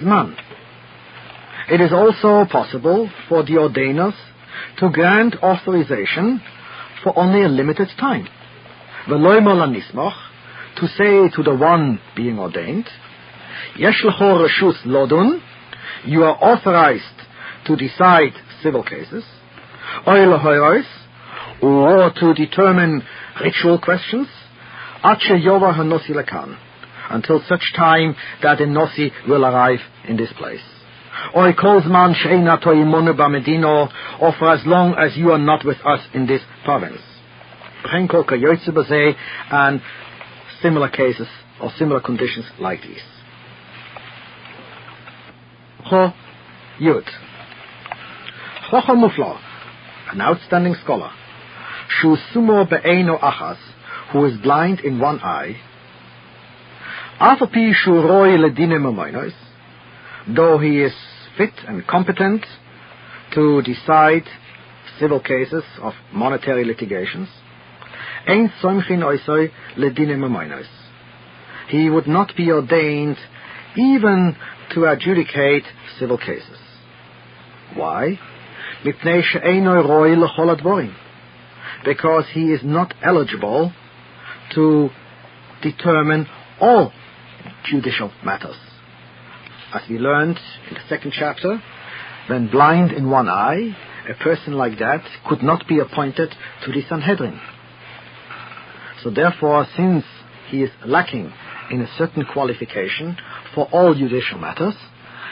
Zman. 0.00 0.34
It 1.70 1.80
is 1.80 1.92
also 1.92 2.44
possible 2.50 3.10
for 3.28 3.42
the 3.42 3.58
ordainers 3.58 4.14
to 4.78 4.90
grant 4.90 5.36
authorization 5.42 6.40
for 7.02 7.16
only 7.18 7.42
a 7.42 7.48
limited 7.48 7.88
time. 8.00 8.26
To 10.76 10.88
say 10.88 11.28
to 11.36 11.42
the 11.42 11.54
one 11.54 12.00
being 12.16 12.38
ordained, 12.38 12.88
lodun, 14.86 15.42
you 16.06 16.24
are 16.24 16.36
authorized 16.42 17.04
to 17.66 17.76
decide 17.76 18.32
civil 18.62 18.82
cases, 18.82 19.24
or 20.06 20.16
to 22.10 22.34
determine 22.34 23.02
ritual 23.42 23.78
questions, 23.78 24.28
until 27.10 27.40
such 27.48 27.72
time 27.76 28.16
that 28.42 28.60
a 28.60 28.64
nosi 28.64 29.10
will 29.28 29.44
arrive 29.44 29.80
in 30.08 30.16
this 30.16 30.32
place. 30.38 30.62
Or 31.34 31.46
man 31.46 32.14
b'medino, 32.14 33.88
or 34.20 34.32
for 34.38 34.50
as 34.52 34.64
long 34.66 34.94
as 34.94 35.16
you 35.16 35.30
are 35.30 35.38
not 35.38 35.64
with 35.64 35.78
us 35.84 36.00
in 36.12 36.26
this 36.26 36.42
province. 36.64 37.00
And 37.92 38.08
similar 40.62 40.88
cases 40.88 41.28
or 41.60 41.70
similar 41.78 42.00
conditions 42.00 42.46
like 42.58 42.82
these. 42.82 43.02
Cho 45.88 46.12
Yud. 46.80 47.04
Chocha 48.70 48.90
Mufla, 48.90 49.38
an 50.12 50.20
outstanding 50.20 50.74
scholar, 50.82 51.10
Shu 52.04 52.18
Sumo 52.34 52.68
Be'eno 52.68 53.16
Achas, 53.16 53.56
who 54.12 54.26
is 54.26 54.36
blind 54.42 54.80
in 54.80 55.00
one 55.00 55.20
eye, 55.20 55.56
Afapi 57.18 57.72
Shu 57.72 57.92
Roy 57.92 58.36
Ledine 58.36 58.78
Mamoinos, 58.78 59.32
though 60.28 60.58
he 60.58 60.82
is 60.82 60.92
fit 61.38 61.54
and 61.66 61.86
competent 61.86 62.44
to 63.32 63.62
decide 63.62 64.24
civil 65.00 65.18
cases 65.18 65.64
of 65.80 65.94
monetary 66.12 66.66
litigations, 66.66 67.28
Ein 68.28 68.52
Somchin 68.62 69.00
Oisoi 69.00 69.50
Ledine 69.78 70.18
Mamoinos. 70.18 70.66
He 71.68 71.88
would 71.88 72.06
not 72.06 72.36
be 72.36 72.50
ordained 72.50 73.16
even 73.78 74.36
to 74.74 74.84
adjudicate 74.84 75.64
civil 75.98 76.18
cases. 76.18 76.58
Why? 77.74 78.18
Because 81.84 82.24
he 82.32 82.52
is 82.52 82.60
not 82.62 82.94
eligible 83.02 83.72
to 84.54 84.90
determine 85.62 86.26
all 86.60 86.92
judicial 87.64 88.10
matters. 88.24 88.56
As 89.72 89.82
we 89.88 89.98
learned 89.98 90.38
in 90.68 90.74
the 90.74 90.80
second 90.88 91.12
chapter, 91.18 91.62
when 92.28 92.48
blind 92.48 92.92
in 92.92 93.10
one 93.10 93.28
eye, 93.28 93.76
a 94.08 94.14
person 94.22 94.54
like 94.54 94.78
that 94.78 95.02
could 95.28 95.42
not 95.42 95.66
be 95.68 95.78
appointed 95.78 96.34
to 96.64 96.72
the 96.72 96.82
Sanhedrin. 96.88 97.40
So 99.02 99.10
therefore, 99.10 99.66
since 99.76 100.04
he 100.48 100.62
is 100.62 100.70
lacking 100.86 101.32
in 101.70 101.80
a 101.80 101.88
certain 101.98 102.24
qualification 102.24 103.16
for 103.54 103.66
all 103.72 103.94
judicial 103.94 104.38
matters, 104.38 104.74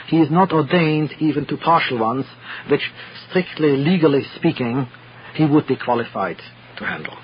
he 0.07 0.17
is 0.17 0.29
not 0.29 0.51
ordained 0.51 1.13
even 1.19 1.45
to 1.47 1.57
partial 1.57 1.99
ones, 1.99 2.25
which 2.69 2.91
strictly 3.29 3.77
legally 3.77 4.23
speaking, 4.35 4.87
he 5.33 5.45
would 5.45 5.67
be 5.67 5.75
qualified 5.75 6.37
to 6.77 6.85
handle. 6.85 7.17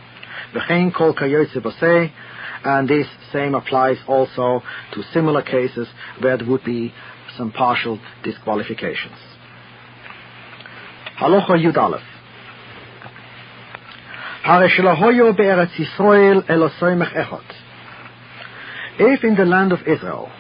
And 2.63 2.89
this 2.89 3.07
same 3.31 3.55
applies 3.55 3.97
also 4.07 4.61
to 4.93 5.03
similar 5.13 5.41
cases 5.41 5.87
where 6.19 6.37
there 6.37 6.47
would 6.47 6.63
be 6.63 6.93
some 7.37 7.51
partial 7.51 7.99
disqualifications. 8.23 9.17
Halacha 11.19 11.51
Yud 11.51 11.77
Aleph. 11.77 12.01
If 19.01 19.23
in 19.23 19.35
the 19.35 19.45
land 19.45 19.71
of 19.71 19.79
Israel 19.81 20.31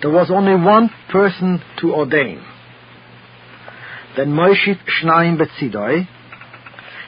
there 0.00 0.10
was 0.10 0.30
only 0.30 0.54
one 0.54 0.90
person 1.10 1.62
to 1.80 1.92
ordain, 1.94 2.40
then 4.16 4.28
Moishit 4.28 4.78
Shnaim 4.86 5.36
Betzidoi, 5.36 6.06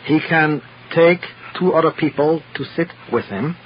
he 0.06 0.20
can 0.28 0.62
take 0.94 1.20
two 1.58 1.72
other 1.72 1.90
people 1.90 2.42
to 2.54 2.64
sit 2.76 2.88
with 3.12 3.24
him, 3.26 3.56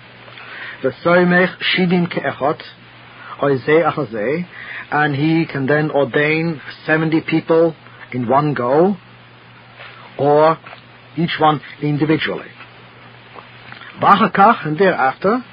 and 4.92 5.14
he 5.14 5.46
can 5.46 5.66
then 5.66 5.90
ordain 5.90 6.61
70 6.87 7.20
people 7.29 7.74
in 8.12 8.26
one 8.29 8.55
go, 8.55 8.96
or 10.18 10.59
each 11.16 11.37
one 11.38 11.61
individually. 11.83 12.48
And 14.03 14.79
thereafter, 14.79 15.44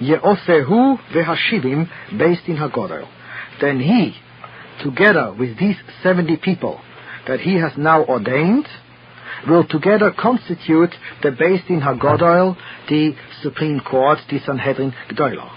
Ye'osehu 0.00 0.98
ve'hashidim 1.12 1.88
Beis 2.12 2.44
Din 2.44 2.56
Hagodel. 2.56 3.08
Then 3.60 3.80
he, 3.80 4.14
together 4.82 5.32
with 5.36 5.58
these 5.58 5.76
70 6.02 6.36
people 6.36 6.80
that 7.26 7.40
he 7.40 7.54
has 7.54 7.72
now 7.76 8.04
ordained, 8.04 8.66
will 9.46 9.66
together 9.66 10.12
constitute 10.18 10.94
the 11.22 11.30
Beis 11.30 11.66
Din 11.66 11.80
Hagodel, 11.80 12.56
the 12.88 13.14
Supreme 13.42 13.80
Court, 13.80 14.18
the 14.30 14.38
Sanhedrin 14.40 14.92
Gdoilo. 15.10 15.50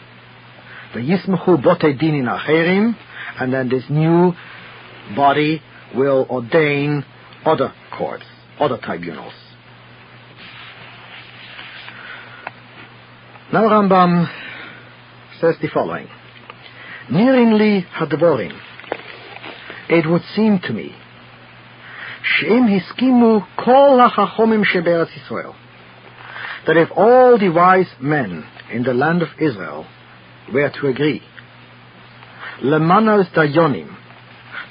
The 0.94 1.00
Yismachu 1.00 1.64
Bote 1.64 1.98
Dinin 2.00 2.28
Acherim, 2.28 2.96
and 3.40 3.54
then 3.54 3.70
this 3.70 3.84
new 3.90 4.34
body 5.16 5.62
will 5.96 6.28
ordain 6.30 7.06
other 7.46 7.74
courts, 7.98 8.26
other 8.60 8.78
tribunals. 8.78 9.34
Now 13.52 13.64
Rambam 13.64 14.30
says 15.42 15.56
the 15.62 15.68
following. 15.74 16.08
Nirin 17.10 17.86
hadvorim. 17.90 18.58
It 19.90 20.10
would 20.10 20.22
seem 20.36 20.60
to 20.60 20.72
me 20.72 20.96
שאם 22.23 22.67
הסכימו 22.77 23.41
כל 23.55 23.99
החכמים 24.05 24.65
שבארץ 24.65 25.17
ישראל, 25.17 25.51
that 26.67 26.77
if 26.77 26.91
all 26.91 27.39
the 27.39 27.49
wise 27.49 27.95
men 28.01 28.45
in 28.73 28.83
the 28.83 28.95
land 28.95 29.23
of 29.23 29.29
Israel 29.39 29.87
were 30.53 30.71
to 30.71 30.89
agree, 30.89 31.23
lemanos 32.63 33.31
dayonim, 33.33 33.95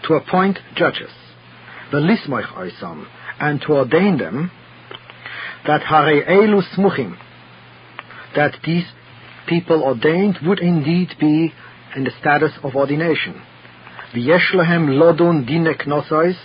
to 0.03 0.13
appoint 0.13 0.59
judges, 0.75 1.11
the 1.91 1.97
lismoich 1.97 2.51
oisam, 2.53 3.05
and 3.39 3.61
to 3.61 3.73
ordain 3.73 4.17
them, 4.17 4.51
that 5.65 5.81
hare 5.83 6.23
elu 6.25 6.61
smuchim, 6.75 7.15
that 8.35 8.57
these 8.65 8.85
people 9.47 9.83
ordained 9.83 10.37
would 10.45 10.59
indeed 10.59 11.09
be 11.19 11.53
in 11.95 12.03
the 12.03 12.11
status 12.19 12.51
of 12.63 12.75
ordination. 12.75 13.41
V'yesh 14.13 14.53
lodun 14.53 15.45
dine 15.45 15.73
knosos, 15.85 16.35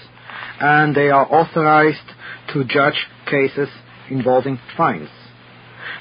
and 0.60 0.96
they 0.96 1.10
are 1.10 1.26
authorized 1.32 2.12
to 2.54 2.64
judge 2.66 3.08
cases 3.30 3.70
involving 4.10 4.60
fines. 4.78 5.10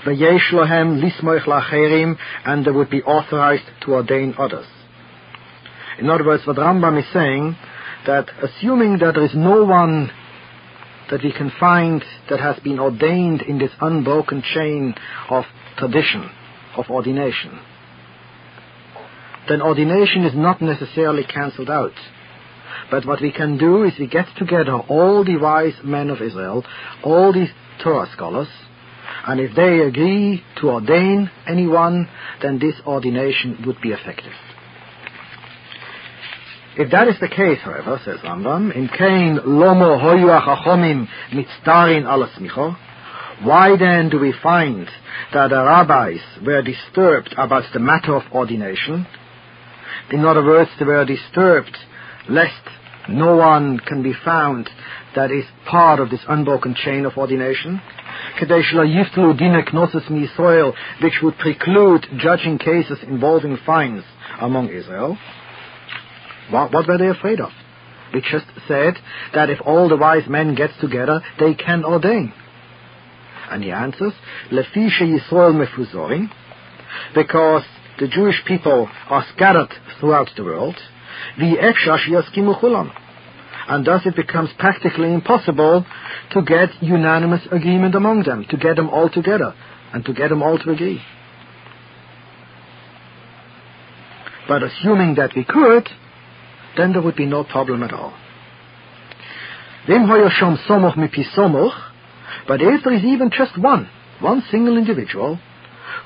V'yesh 0.04 0.52
lohem 0.52 1.02
lismoich 1.02 1.44
lacherim, 1.44 2.16
and 2.44 2.64
they 2.64 2.70
would 2.70 2.90
be 2.90 3.02
authorized 3.02 3.64
to 3.82 3.94
ordain 3.94 4.34
others. 4.38 4.66
In 5.98 6.10
other 6.10 6.24
words, 6.24 6.46
what 6.46 6.56
Rambam 6.56 6.98
is 6.98 7.06
saying, 7.12 7.56
that 8.06 8.28
assuming 8.42 8.98
that 8.98 9.14
there 9.14 9.24
is 9.24 9.34
no 9.34 9.64
one 9.64 10.10
that 11.10 11.22
we 11.22 11.32
can 11.32 11.50
find 11.58 12.04
that 12.28 12.40
has 12.40 12.58
been 12.60 12.78
ordained 12.78 13.42
in 13.42 13.58
this 13.58 13.70
unbroken 13.80 14.42
chain 14.54 14.94
of 15.30 15.44
tradition, 15.76 16.30
of 16.76 16.86
ordination, 16.90 17.60
then 19.48 19.62
ordination 19.62 20.24
is 20.24 20.34
not 20.34 20.60
necessarily 20.62 21.24
cancelled 21.24 21.70
out. 21.70 21.92
But 22.90 23.06
what 23.06 23.20
we 23.20 23.32
can 23.32 23.58
do 23.58 23.84
is 23.84 23.92
we 23.98 24.06
get 24.06 24.26
together 24.36 24.74
all 24.74 25.24
the 25.24 25.36
wise 25.36 25.74
men 25.82 26.10
of 26.10 26.20
Israel, 26.20 26.64
all 27.02 27.32
the 27.32 27.46
Torah 27.82 28.08
scholars, 28.12 28.48
and 29.26 29.40
if 29.40 29.54
they 29.56 29.80
agree 29.80 30.42
to 30.60 30.70
ordain 30.70 31.30
anyone, 31.46 32.08
then 32.42 32.58
this 32.58 32.74
ordination 32.86 33.62
would 33.66 33.80
be 33.80 33.90
effective. 33.90 34.32
If 36.76 36.90
that 36.90 37.08
is 37.08 37.14
the 37.20 37.28
case, 37.28 37.60
however, 37.62 38.00
says 38.04 38.18
Rambam, 38.24 38.74
in 38.74 38.88
Cain 38.88 39.38
lomo 39.46 40.00
hoyu 40.00 40.28
achachomim 40.28 41.06
mitzdarin 41.32 42.04
alasmicho, 42.04 42.76
why 43.44 43.76
then 43.76 44.10
do 44.10 44.18
we 44.18 44.34
find 44.42 44.88
that 45.32 45.50
the 45.50 45.62
rabbis 45.64 46.20
were 46.44 46.62
disturbed 46.62 47.34
about 47.38 47.64
the 47.72 47.78
matter 47.78 48.14
of 48.14 48.22
ordination? 48.32 49.06
In 50.10 50.24
other 50.24 50.44
words, 50.44 50.70
they 50.78 50.84
were 50.84 51.04
disturbed 51.04 51.76
lest 52.28 52.52
no 53.08 53.36
one 53.36 53.78
can 53.78 54.02
be 54.02 54.12
found 54.24 54.68
that 55.14 55.30
is 55.30 55.44
part 55.68 56.00
of 56.00 56.10
this 56.10 56.24
unbroken 56.28 56.74
chain 56.74 57.04
of 57.04 57.16
ordination. 57.16 57.80
Which 58.40 58.72
would 61.22 61.38
preclude 61.38 62.06
judging 62.18 62.58
cases 62.58 62.98
involving 63.06 63.56
fines 63.64 64.02
among 64.40 64.70
Israel. 64.70 65.16
What, 66.50 66.72
what 66.72 66.88
were 66.88 66.98
they 66.98 67.08
afraid 67.08 67.40
of? 67.40 67.50
We 68.12 68.20
just 68.20 68.46
said 68.68 68.94
that 69.34 69.50
if 69.50 69.58
all 69.64 69.88
the 69.88 69.96
wise 69.96 70.28
men 70.28 70.54
get 70.54 70.70
together, 70.80 71.20
they 71.38 71.54
can 71.54 71.84
ordain. 71.84 72.32
And 73.50 73.62
he 73.62 73.70
answers, 73.70 74.12
Lefisha 74.50 75.02
Yisrael 75.02 75.54
mefuzorim, 75.54 76.30
because 77.14 77.62
the 77.98 78.08
Jewish 78.08 78.42
people 78.46 78.88
are 79.08 79.24
scattered 79.34 79.72
throughout 80.00 80.30
the 80.36 80.44
world, 80.44 80.76
and 83.68 83.86
thus 83.86 84.02
it 84.04 84.16
becomes 84.16 84.50
practically 84.58 85.12
impossible 85.12 85.86
to 86.32 86.42
get 86.42 86.70
unanimous 86.82 87.46
agreement 87.50 87.94
among 87.94 88.22
them, 88.24 88.44
to 88.50 88.56
get 88.56 88.76
them 88.76 88.90
all 88.90 89.08
together, 89.08 89.54
and 89.92 90.04
to 90.04 90.12
get 90.12 90.28
them 90.28 90.42
all 90.42 90.58
to 90.58 90.70
agree. 90.70 91.00
But 94.46 94.62
assuming 94.62 95.14
that 95.14 95.34
we 95.34 95.44
could, 95.44 95.88
then 96.76 96.92
there 96.92 97.02
would 97.02 97.16
be 97.16 97.26
no 97.26 97.44
problem 97.44 97.82
at 97.82 97.92
all. 97.92 98.12
But 102.46 102.60
if 102.60 102.84
there 102.84 102.94
is 102.94 103.04
even 103.04 103.30
just 103.30 103.58
one, 103.58 103.88
one 104.20 104.42
single 104.50 104.76
individual, 104.76 105.38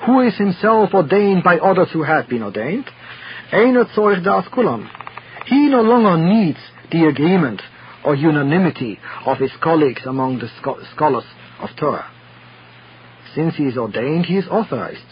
who 0.05 0.21
is 0.21 0.37
himself 0.37 0.93
ordained 0.93 1.43
by 1.43 1.57
others 1.57 1.89
who 1.91 2.03
have 2.03 2.29
been 2.29 2.43
ordained, 2.43 2.85
he 5.45 5.67
no 5.67 5.81
longer 5.81 6.17
needs 6.17 6.59
the 6.91 7.05
agreement 7.05 7.61
or 8.03 8.15
unanimity 8.15 8.99
of 9.25 9.37
his 9.37 9.51
colleagues 9.61 10.01
among 10.05 10.39
the 10.39 10.49
scholars 10.95 11.25
of 11.59 11.69
Torah. 11.77 12.09
Since 13.35 13.55
he 13.55 13.63
is 13.63 13.77
ordained, 13.77 14.25
he 14.25 14.37
is 14.37 14.47
authorized. 14.47 15.05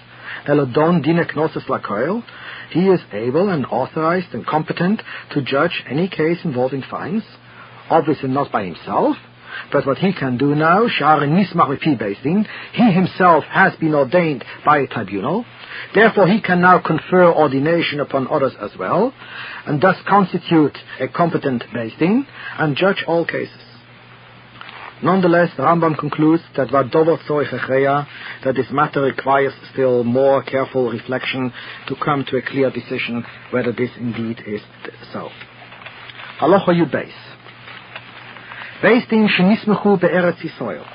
Elodon 0.48 1.02
dine 1.02 1.26
lakoil, 1.68 2.24
he 2.72 2.88
is 2.88 3.02
able 3.12 3.50
and 3.50 3.66
authorized 3.66 4.34
and 4.34 4.46
competent 4.46 5.02
to 5.32 5.42
judge 5.42 5.84
any 5.90 6.08
case 6.08 6.40
involving 6.44 6.84
fines, 6.90 7.24
obviously 7.90 8.30
not 8.30 8.52
by 8.52 8.64
himself, 8.64 9.18
but 9.72 9.86
what 9.86 9.98
he 9.98 10.14
can 10.14 10.38
do 10.38 10.56
now, 10.56 10.88
he 10.88 12.92
himself 12.92 13.44
has 13.46 13.76
been 13.76 13.96
ordained 13.96 14.44
by 14.66 14.80
a 14.80 14.88
tribunal, 14.88 15.46
therefore 15.94 16.28
he 16.28 16.42
can 16.42 16.62
now 16.62 16.80
confer 16.80 17.32
ordination 17.32 18.00
upon 18.00 18.28
others 18.28 18.54
as 18.62 18.72
well, 18.78 19.14
and 19.66 19.82
thus 19.82 19.98
constitute 20.08 20.78
a 21.00 21.08
competent 21.08 21.64
Beis 21.74 22.26
and 22.60 22.76
judge 22.76 23.04
all 23.08 23.26
cases. 23.26 23.62
Nonetheless, 25.04 25.52
Rambam 25.58 25.98
concludes 25.98 26.42
that 26.56 26.72
that 26.72 28.56
this 28.56 28.66
matter 28.72 29.02
requires 29.02 29.54
still 29.72 30.04
more 30.04 30.42
careful 30.42 30.90
reflection 30.90 31.54
to 31.88 31.96
come 32.04 32.26
to 32.26 32.38
a 32.38 32.42
clear 32.42 32.72
decision 32.72 33.24
whether 33.52 33.72
this 33.72 33.92
indeed 34.00 34.42
is 34.48 34.62
so. 35.14 35.30
Halacha 36.40 36.70
Yud 36.70 36.92
Beis 38.82 39.08
Din 39.10 39.28
shenismechu 39.28 40.00
be'eretz 40.00 40.38
Yisrael. 40.38 40.86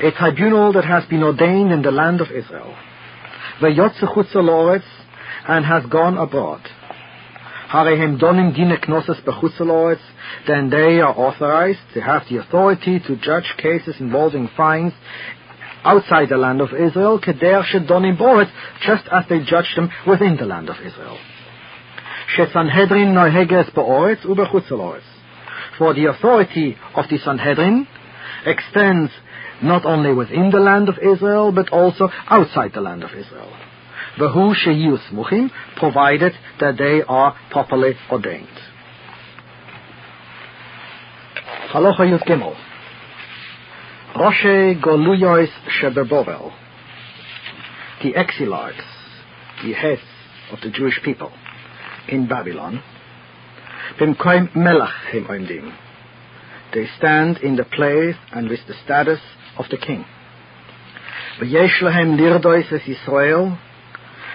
A 0.00 0.10
tribunal 0.12 0.72
that 0.72 0.84
has 0.84 1.04
been 1.04 1.22
ordained 1.22 1.72
in 1.72 1.82
the 1.82 1.90
land 1.90 2.22
of 2.22 2.30
Israel. 2.30 2.74
Ve'yotze 3.60 4.00
chutz 4.00 4.82
and 5.46 5.66
has 5.66 5.84
gone 5.86 6.16
abroad. 6.16 6.62
Harehem 7.68 8.18
donim 8.18 8.56
dine 8.56 8.78
knosses 8.80 9.18
bechutzeloretz, 9.26 10.00
then 10.46 10.70
they 10.70 11.00
are 11.00 11.14
authorized, 11.14 11.80
they 11.94 12.00
have 12.00 12.22
the 12.30 12.38
authority 12.38 12.98
to 12.98 13.16
judge 13.16 13.52
cases 13.58 13.96
involving 14.00 14.48
fines 14.56 14.94
outside 15.84 16.30
the 16.30 16.38
land 16.38 16.62
of 16.62 16.70
Israel, 16.72 17.20
keder 17.20 17.62
shedonim 17.62 18.16
boretz, 18.16 18.50
just 18.86 19.06
as 19.12 19.24
they 19.28 19.40
judge 19.40 19.74
them 19.76 19.90
within 20.06 20.38
the 20.38 20.46
land 20.46 20.70
of 20.70 20.76
Israel. 20.82 21.18
Shesanhedrin 22.34 23.12
noheges 23.12 23.68
beoretz 23.74 24.24
ubechutzeloretz. 24.24 25.17
For 25.78 25.94
the 25.94 26.06
authority 26.06 26.76
of 26.94 27.04
the 27.08 27.18
Sanhedrin 27.18 27.86
extends 28.44 29.12
not 29.62 29.84
only 29.86 30.12
within 30.12 30.50
the 30.50 30.58
land 30.58 30.88
of 30.88 30.98
Israel, 30.98 31.52
but 31.52 31.70
also 31.70 32.08
outside 32.28 32.72
the 32.74 32.80
land 32.80 33.04
of 33.04 33.10
Israel. 33.10 33.52
V'hu 34.18 34.54
sheyu 34.54 34.98
muhim, 35.12 35.50
provided 35.76 36.32
that 36.60 36.76
they 36.76 37.02
are 37.02 37.36
properly 37.50 37.94
ordained. 38.10 38.48
Halacha 41.72 42.00
Yud 42.00 42.26
Gimel. 42.26 42.56
Roshe 44.14 44.80
Goluyois 44.82 45.50
Shebebovel. 45.80 46.52
The 48.02 48.16
exilarchs, 48.16 48.84
the 49.62 49.72
heads 49.74 50.00
of 50.52 50.60
the 50.60 50.70
Jewish 50.70 51.00
people 51.04 51.32
in 52.08 52.26
Babylon, 52.26 52.82
Bimkoim 53.96 54.52
Melach 54.54 55.10
him 55.10 55.24
oimdim. 55.24 55.74
They 56.74 56.86
stand 56.98 57.38
in 57.38 57.56
the 57.56 57.64
place 57.64 58.16
and 58.32 58.48
with 58.48 58.60
the 58.66 58.74
status 58.84 59.20
of 59.56 59.66
the 59.70 59.78
king. 59.78 60.04
V'yesh 61.40 61.80
lahem 61.80 62.18
lirdois 62.18 62.70
es 62.72 62.82
Yisrael, 62.82 63.58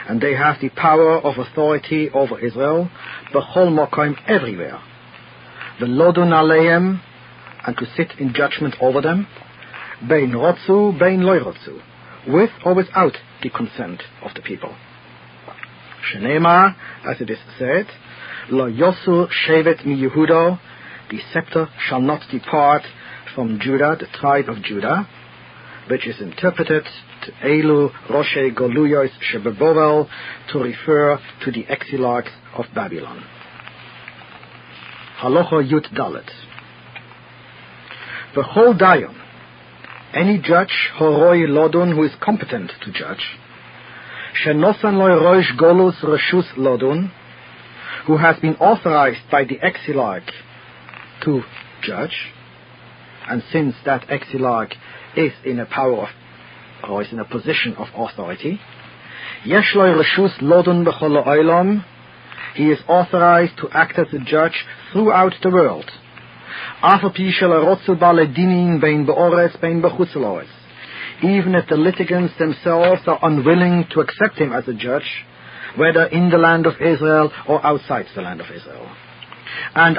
and 0.10 0.20
they 0.20 0.34
have 0.34 0.60
the 0.60 0.70
power 0.70 1.20
of 1.20 1.38
authority 1.38 2.10
over 2.10 2.40
Israel, 2.40 2.90
b'chol 3.34 3.70
mokoim 3.70 4.16
everywhere. 4.28 4.82
The 5.80 5.86
V'lodun 5.86 6.32
aleim, 6.32 7.02
and 7.66 7.78
to 7.78 7.86
sit 7.96 8.14
in 8.20 8.34
judgment 8.34 8.76
over 8.82 9.02
them, 9.02 9.28
bein 10.08 10.32
rotzu, 10.32 10.98
bein 11.00 11.22
loirotzu, 11.22 11.82
with 12.28 12.52
or 12.66 12.74
without 12.74 13.18
the 13.42 13.50
consent 13.50 14.02
of 14.24 14.34
the 14.34 14.42
people. 14.42 14.76
Shenema, 16.12 16.76
as 17.06 17.22
it 17.22 17.30
is 17.30 17.40
said, 17.58 17.88
lo 18.50 18.70
yosu 18.70 19.28
shevet 19.46 19.86
mi 19.86 19.96
Yehudo, 19.96 20.60
the 21.10 21.20
scepter 21.32 21.68
shall 21.88 22.02
not 22.02 22.22
depart 22.32 22.84
from 23.36 23.60
Judah, 23.60 23.96
the 24.00 24.08
tribe 24.20 24.50
of 24.50 24.62
Judah, 24.62 25.08
which 25.90 26.08
is 26.08 26.20
interpreted 26.22 26.84
to 27.26 27.32
Elu 27.44 27.92
Roshe 28.10 28.56
Goluyos 28.56 29.10
Shebebovel 29.32 30.08
to 30.52 30.60
refer 30.60 31.20
to 31.44 31.52
the 31.52 31.66
exilarchs 31.66 32.32
of 32.58 32.66
Babylon. 32.74 33.24
Halacha 35.22 35.70
Yud 35.70 35.94
Dalet. 35.94 36.30
The 38.36 38.44
whole 38.44 38.74
Dayan, 38.74 39.16
any 40.14 40.40
judge 40.40 40.74
horoi 40.98 41.48
lodun 41.48 41.96
who 41.96 42.04
is 42.04 42.12
competent 42.22 42.72
to 42.84 42.92
judge, 42.92 43.26
shenosan 44.44 44.96
loy 44.96 45.12
roish 45.12 45.56
golus 45.58 46.00
reshus 46.04 46.54
lodun, 46.58 47.12
who 48.06 48.18
has 48.18 48.38
been 48.40 48.56
authorized 48.56 49.22
by 49.32 49.44
the 49.44 49.60
exilarch 49.60 50.30
to 51.24 51.42
judge, 51.82 52.32
and 53.30 53.44
since 53.52 53.76
that 53.86 54.08
exilarch 54.10 54.74
is 55.16 55.32
in 55.46 55.60
a 55.60 55.66
power 55.66 56.04
of, 56.04 56.10
or 56.90 57.02
is 57.02 57.12
in 57.12 57.20
a 57.20 57.26
position 57.26 57.76
of 57.76 57.88
authority, 57.96 58.60
lodun 60.42 60.86
he 62.56 62.70
is 62.70 62.80
authorized 62.88 63.58
to 63.58 63.70
act 63.72 63.98
as 63.98 64.14
a 64.14 64.20
judge 64.20 64.66
throughout 64.92 65.34
the 65.42 65.50
world. 65.50 65.90
Even 71.24 71.56
if 71.56 71.68
the 71.68 71.78
litigants 71.78 72.34
themselves 72.38 73.02
are 73.08 73.20
unwilling 73.24 73.86
to 73.92 74.02
accept 74.02 74.38
him 74.38 74.54
as 74.54 74.68
a 74.68 74.74
judge, 74.74 75.26
whether 75.78 76.06
in 76.06 76.30
the 76.30 76.38
land 76.38 76.66
of 76.66 76.82
Israel 76.82 77.32
or 77.48 77.66
outside 77.66 78.06
the 78.16 78.22
land 78.22 78.42
of 78.42 78.48
Israel. 78.54 78.90
And 79.76 79.98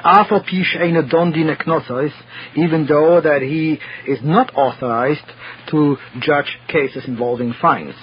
even 2.56 2.86
though 2.88 3.20
that 3.20 3.42
he 3.42 3.78
is 4.06 4.18
not 4.22 4.54
authorized 4.54 5.32
to 5.70 5.96
judge 6.20 6.58
cases 6.68 7.04
involving 7.06 7.54
fines. 7.60 7.94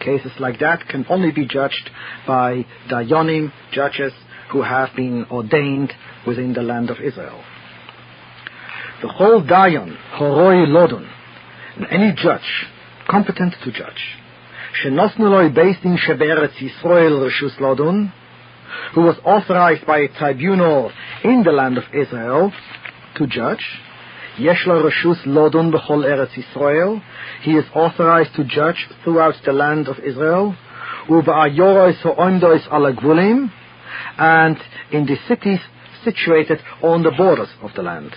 Cases 0.00 0.32
like 0.40 0.58
that 0.60 0.88
can 0.88 1.06
only 1.08 1.30
be 1.30 1.46
judged 1.46 1.90
by 2.26 2.66
Dayanim, 2.90 3.52
judges 3.72 4.12
who 4.50 4.62
have 4.62 4.90
been 4.96 5.26
ordained 5.30 5.92
within 6.26 6.52
the 6.54 6.62
land 6.62 6.90
of 6.90 7.00
Israel. 7.00 7.42
The 9.00 9.08
whole 9.08 9.42
Dayan, 9.42 9.96
Horoi 10.18 10.66
Lodon, 10.66 11.08
any 11.90 12.12
judge 12.16 12.66
competent 13.08 13.54
to 13.64 13.72
judge, 13.72 14.18
Shenosnoloi 14.80 15.52
Beis 15.54 15.78
Din 15.82 15.98
Sheberetz 15.98 16.56
Yisrael 16.56 17.20
Rishus 17.20 17.60
Lodun, 17.60 18.10
who 18.94 19.02
was 19.02 19.16
authorized 19.22 19.84
by 19.86 19.98
a 19.98 20.08
tribunal 20.08 20.90
in 21.22 21.42
the 21.42 21.52
land 21.52 21.76
of 21.76 21.84
Israel 21.92 22.50
to 23.16 23.26
judge. 23.26 23.62
Yeshla 24.38 24.82
Rishus 24.82 25.26
Lodun 25.26 25.70
Bechol 25.70 26.06
Eretz 26.06 26.38
Israel, 26.38 27.02
He 27.42 27.52
is 27.52 27.66
authorized 27.74 28.34
to 28.36 28.44
judge 28.44 28.88
throughout 29.04 29.34
the 29.44 29.52
land 29.52 29.88
of 29.88 29.98
Israel. 29.98 30.56
And 34.18 34.58
in 34.90 35.04
the 35.04 35.16
cities 35.28 35.60
situated 36.02 36.60
on 36.82 37.02
the 37.02 37.10
borders 37.10 37.50
of 37.60 37.74
the 37.74 37.82
land. 37.82 38.14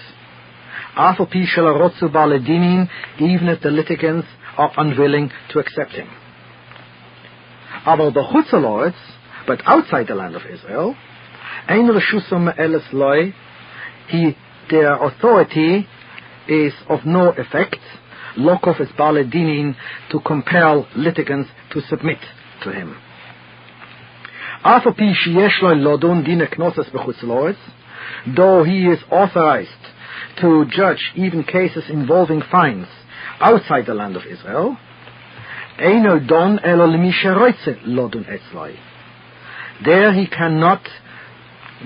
Even 3.20 3.50
if 3.50 3.62
the 3.62 3.70
litigants 3.70 4.28
are 4.58 4.72
unwilling 4.78 5.30
to 5.50 5.60
accept 5.60 5.92
him 5.92 6.08
aber 7.86 8.12
the 8.12 8.22
Chutzaloretz, 8.22 8.96
but 9.48 9.62
outside 9.66 10.08
the 10.08 10.16
land 10.16 10.36
of 10.36 10.42
Israel, 10.46 10.96
Ein 11.68 11.88
Rishusum 11.88 12.54
Elis 12.60 12.84
Loi, 12.92 13.34
he, 14.08 14.36
their 14.70 14.94
authority 15.04 15.88
is 16.48 16.74
of 16.90 17.06
no 17.06 17.30
effect. 17.30 17.80
Lokov 18.38 18.82
is 18.82 18.90
Baledinin 18.90 19.76
to 20.12 20.20
compel 20.20 20.88
litigants 20.96 21.50
to 21.72 21.82
submit 21.82 22.20
to 22.64 22.72
him. 22.72 22.98
Though 28.36 28.64
he 28.64 28.88
is 28.88 29.00
authorized 29.12 29.70
to 30.42 30.66
judge 30.70 31.12
even 31.16 31.44
cases 31.44 31.84
involving 31.90 32.42
fines 32.52 32.88
outside 33.40 33.86
the 33.86 33.94
land 33.94 34.16
of 34.16 34.26
Israel, 34.26 34.78
there 39.84 40.14
he 40.14 40.28
cannot 40.28 40.82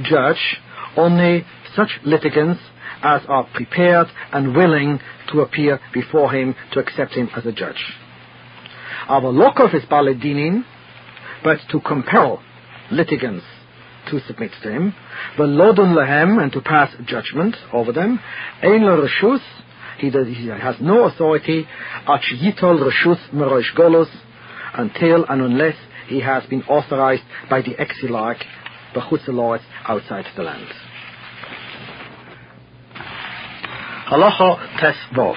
judge 0.04 0.58
only 0.96 1.46
such 1.76 2.00
litigants 2.04 2.62
as 3.02 3.22
are 3.28 3.48
prepared 3.54 4.08
and 4.32 4.56
willing 4.56 5.00
to 5.32 5.42
appear 5.42 5.80
before 5.94 6.32
him 6.32 6.56
to 6.72 6.80
accept 6.80 7.14
him 7.14 7.30
as 7.36 7.46
a 7.46 7.52
judge. 7.52 7.84
Our 9.08 9.22
lokov 9.22 9.74
is 9.74 9.84
baledinin, 9.86 10.64
but 11.44 11.60
to 11.72 11.80
compel 11.80 12.44
litigants 12.92 13.46
to 14.12 14.20
submit 14.28 14.52
to 14.64 14.72
him, 14.72 14.94
the 15.38 15.44
lodun 15.44 15.96
lehem, 15.96 16.40
and 16.42 16.52
to 16.52 16.62
pass 16.62 16.94
judgment 17.06 17.56
over 17.74 17.92
them, 17.92 18.20
ein 18.62 18.82
reshus, 18.82 19.42
he, 20.00 20.10
does, 20.10 20.28
he 20.28 20.48
has 20.48 20.76
no 20.82 21.06
authority, 21.06 21.68
yitol 22.34 22.80
reshus 22.80 23.20
merosh 23.32 23.74
golos, 23.76 24.10
until 24.74 25.26
and 25.26 25.42
unless 25.42 25.76
he 26.08 26.22
has 26.22 26.44
been 26.46 26.64
authorized 26.64 27.24
by 27.50 27.62
the 27.62 27.76
exilarch, 27.76 28.42
the 28.94 29.02
outside 29.88 30.26
the 30.36 30.44
land. 30.44 30.68
Halacha 34.10 34.80
Tes 34.80 34.96
Vov. 35.16 35.36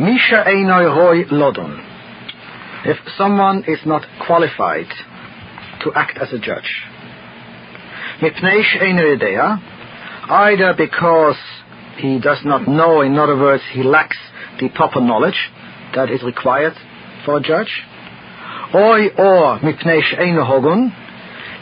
Misha 0.00 0.44
Einoi 0.46 0.96
Roy 0.96 1.24
Lodon. 1.24 1.90
If 2.86 2.98
someone 3.16 3.64
is 3.66 3.80
not 3.84 4.04
qualified 4.26 4.86
to 5.82 5.92
act 5.94 6.18
as 6.18 6.32
a 6.32 6.38
judge, 6.38 6.84
Mipneish 8.20 8.80
Einoi 8.80 9.18
either 10.30 10.74
because 10.76 11.36
he 11.98 12.18
does 12.18 12.38
not 12.44 12.66
know, 12.68 13.00
in 13.02 13.18
other 13.18 13.36
words, 13.36 13.62
he 13.72 13.82
lacks 13.82 14.16
the 14.60 14.68
proper 14.68 15.00
knowledge 15.00 15.50
that 15.94 16.10
is 16.10 16.22
required 16.22 16.74
for 17.24 17.38
a 17.38 17.40
judge, 17.40 17.82
or 18.72 18.98
or 18.98 19.58
Mipneish 19.60 20.14
Einohogun, 20.18 20.90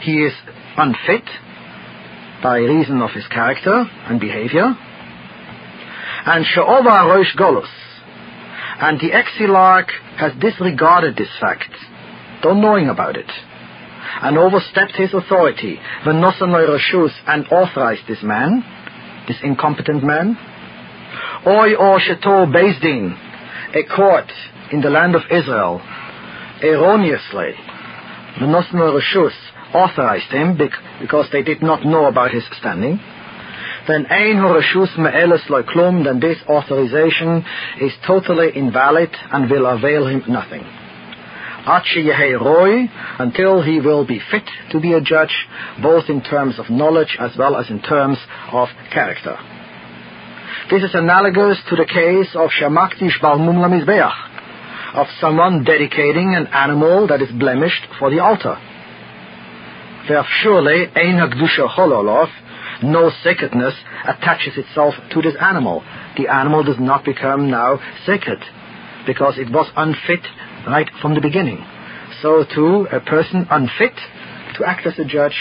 he 0.01 0.23
is 0.23 0.33
unfit 0.77 1.23
by 2.41 2.57
reason 2.57 3.01
of 3.01 3.11
his 3.11 3.25
character 3.27 3.85
and 4.07 4.19
behavior, 4.19 4.75
and 6.25 6.45
She'ova 6.45 7.07
Rosh 7.07 7.35
Golus. 7.35 7.69
And 8.79 8.99
the 8.99 9.11
exilarch 9.11 9.89
has 10.17 10.33
disregarded 10.41 11.15
this 11.15 11.29
fact, 11.39 11.69
don't 12.41 12.59
knowing 12.59 12.89
about 12.89 13.15
it, 13.15 13.29
and 14.21 14.37
overstepped 14.37 14.95
his 14.95 15.13
authority, 15.13 15.79
Roshus, 16.05 17.11
and 17.27 17.45
authorized 17.47 18.07
this 18.07 18.23
man, 18.23 18.63
this 19.27 19.37
incompetent 19.43 20.03
man. 20.03 20.37
Oy 21.45 21.75
or 21.75 21.99
Shetor 21.99 22.47
Bezdin, 22.51 23.15
a 23.75 23.95
court 23.95 24.31
in 24.71 24.81
the 24.81 24.89
land 24.89 25.15
of 25.15 25.21
Israel, 25.31 25.81
erroneously, 26.61 27.53
Venosanoi 28.39 28.99
Roshus, 28.99 29.33
authorized 29.73 30.31
him 30.31 30.57
because 31.01 31.27
they 31.31 31.43
did 31.43 31.61
not 31.61 31.85
know 31.85 32.05
about 32.05 32.31
his 32.31 32.43
standing 32.59 32.99
then 33.87 34.05
ein 34.05 34.37
horashus 34.37 34.97
me'eles 34.97 35.41
klum, 35.67 36.05
then 36.05 36.19
this 36.19 36.37
authorization 36.47 37.43
is 37.81 37.91
totally 38.07 38.55
invalid 38.55 39.09
and 39.31 39.49
will 39.49 39.65
avail 39.65 40.07
him 40.07 40.23
nothing. 40.27 40.63
Until 41.65 43.61
he 43.61 43.79
will 43.79 44.05
be 44.05 44.19
fit 44.31 44.43
to 44.71 44.79
be 44.79 44.93
a 44.93 45.01
judge, 45.01 45.47
both 45.81 46.09
in 46.09 46.21
terms 46.21 46.59
of 46.59 46.69
knowledge 46.69 47.17
as 47.19 47.31
well 47.37 47.55
as 47.55 47.69
in 47.69 47.81
terms 47.81 48.17
of 48.51 48.67
character. 48.91 49.37
This 50.69 50.83
is 50.83 50.93
analogous 50.93 51.59
to 51.69 51.75
the 51.75 51.85
case 51.85 52.35
of 52.35 52.49
Shamaktish 52.49 53.19
Balmum 53.21 53.57
Lamizbeach, 53.57 54.95
of 54.95 55.07
someone 55.19 55.63
dedicating 55.63 56.35
an 56.35 56.47
animal 56.47 57.07
that 57.07 57.21
is 57.21 57.31
blemished 57.31 57.87
for 57.99 58.09
the 58.09 58.19
altar. 58.19 58.57
There 60.07 60.25
surely 60.41 60.87
no 62.83 63.11
sacredness 63.23 63.73
attaches 64.05 64.57
itself 64.57 64.93
to 65.11 65.21
this 65.21 65.35
animal. 65.39 65.83
The 66.17 66.27
animal 66.27 66.63
does 66.63 66.79
not 66.79 67.05
become 67.05 67.49
now 67.49 67.79
sacred 68.05 68.39
because 69.05 69.37
it 69.37 69.49
was 69.49 69.71
unfit 69.75 70.25
right 70.67 70.89
from 71.01 71.15
the 71.15 71.21
beginning. 71.21 71.63
So 72.21 72.45
too, 72.55 72.87
a 72.91 72.99
person 72.99 73.47
unfit 73.49 73.93
to 74.57 74.65
act 74.65 74.85
as 74.85 74.97
a 74.99 75.05
judge 75.05 75.35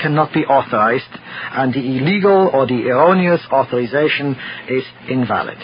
cannot 0.00 0.32
be 0.32 0.44
authorized 0.44 1.12
and 1.52 1.72
the 1.72 1.80
illegal 1.80 2.50
or 2.52 2.66
the 2.66 2.88
erroneous 2.88 3.40
authorization 3.52 4.36
is 4.68 4.84
invalid. 5.08 5.58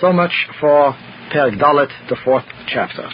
So 0.00 0.12
much 0.12 0.32
for 0.60 0.92
Perek 1.32 1.58
Dalet, 1.58 1.90
the 2.08 2.16
fourth 2.24 2.44
chapter. 2.66 3.12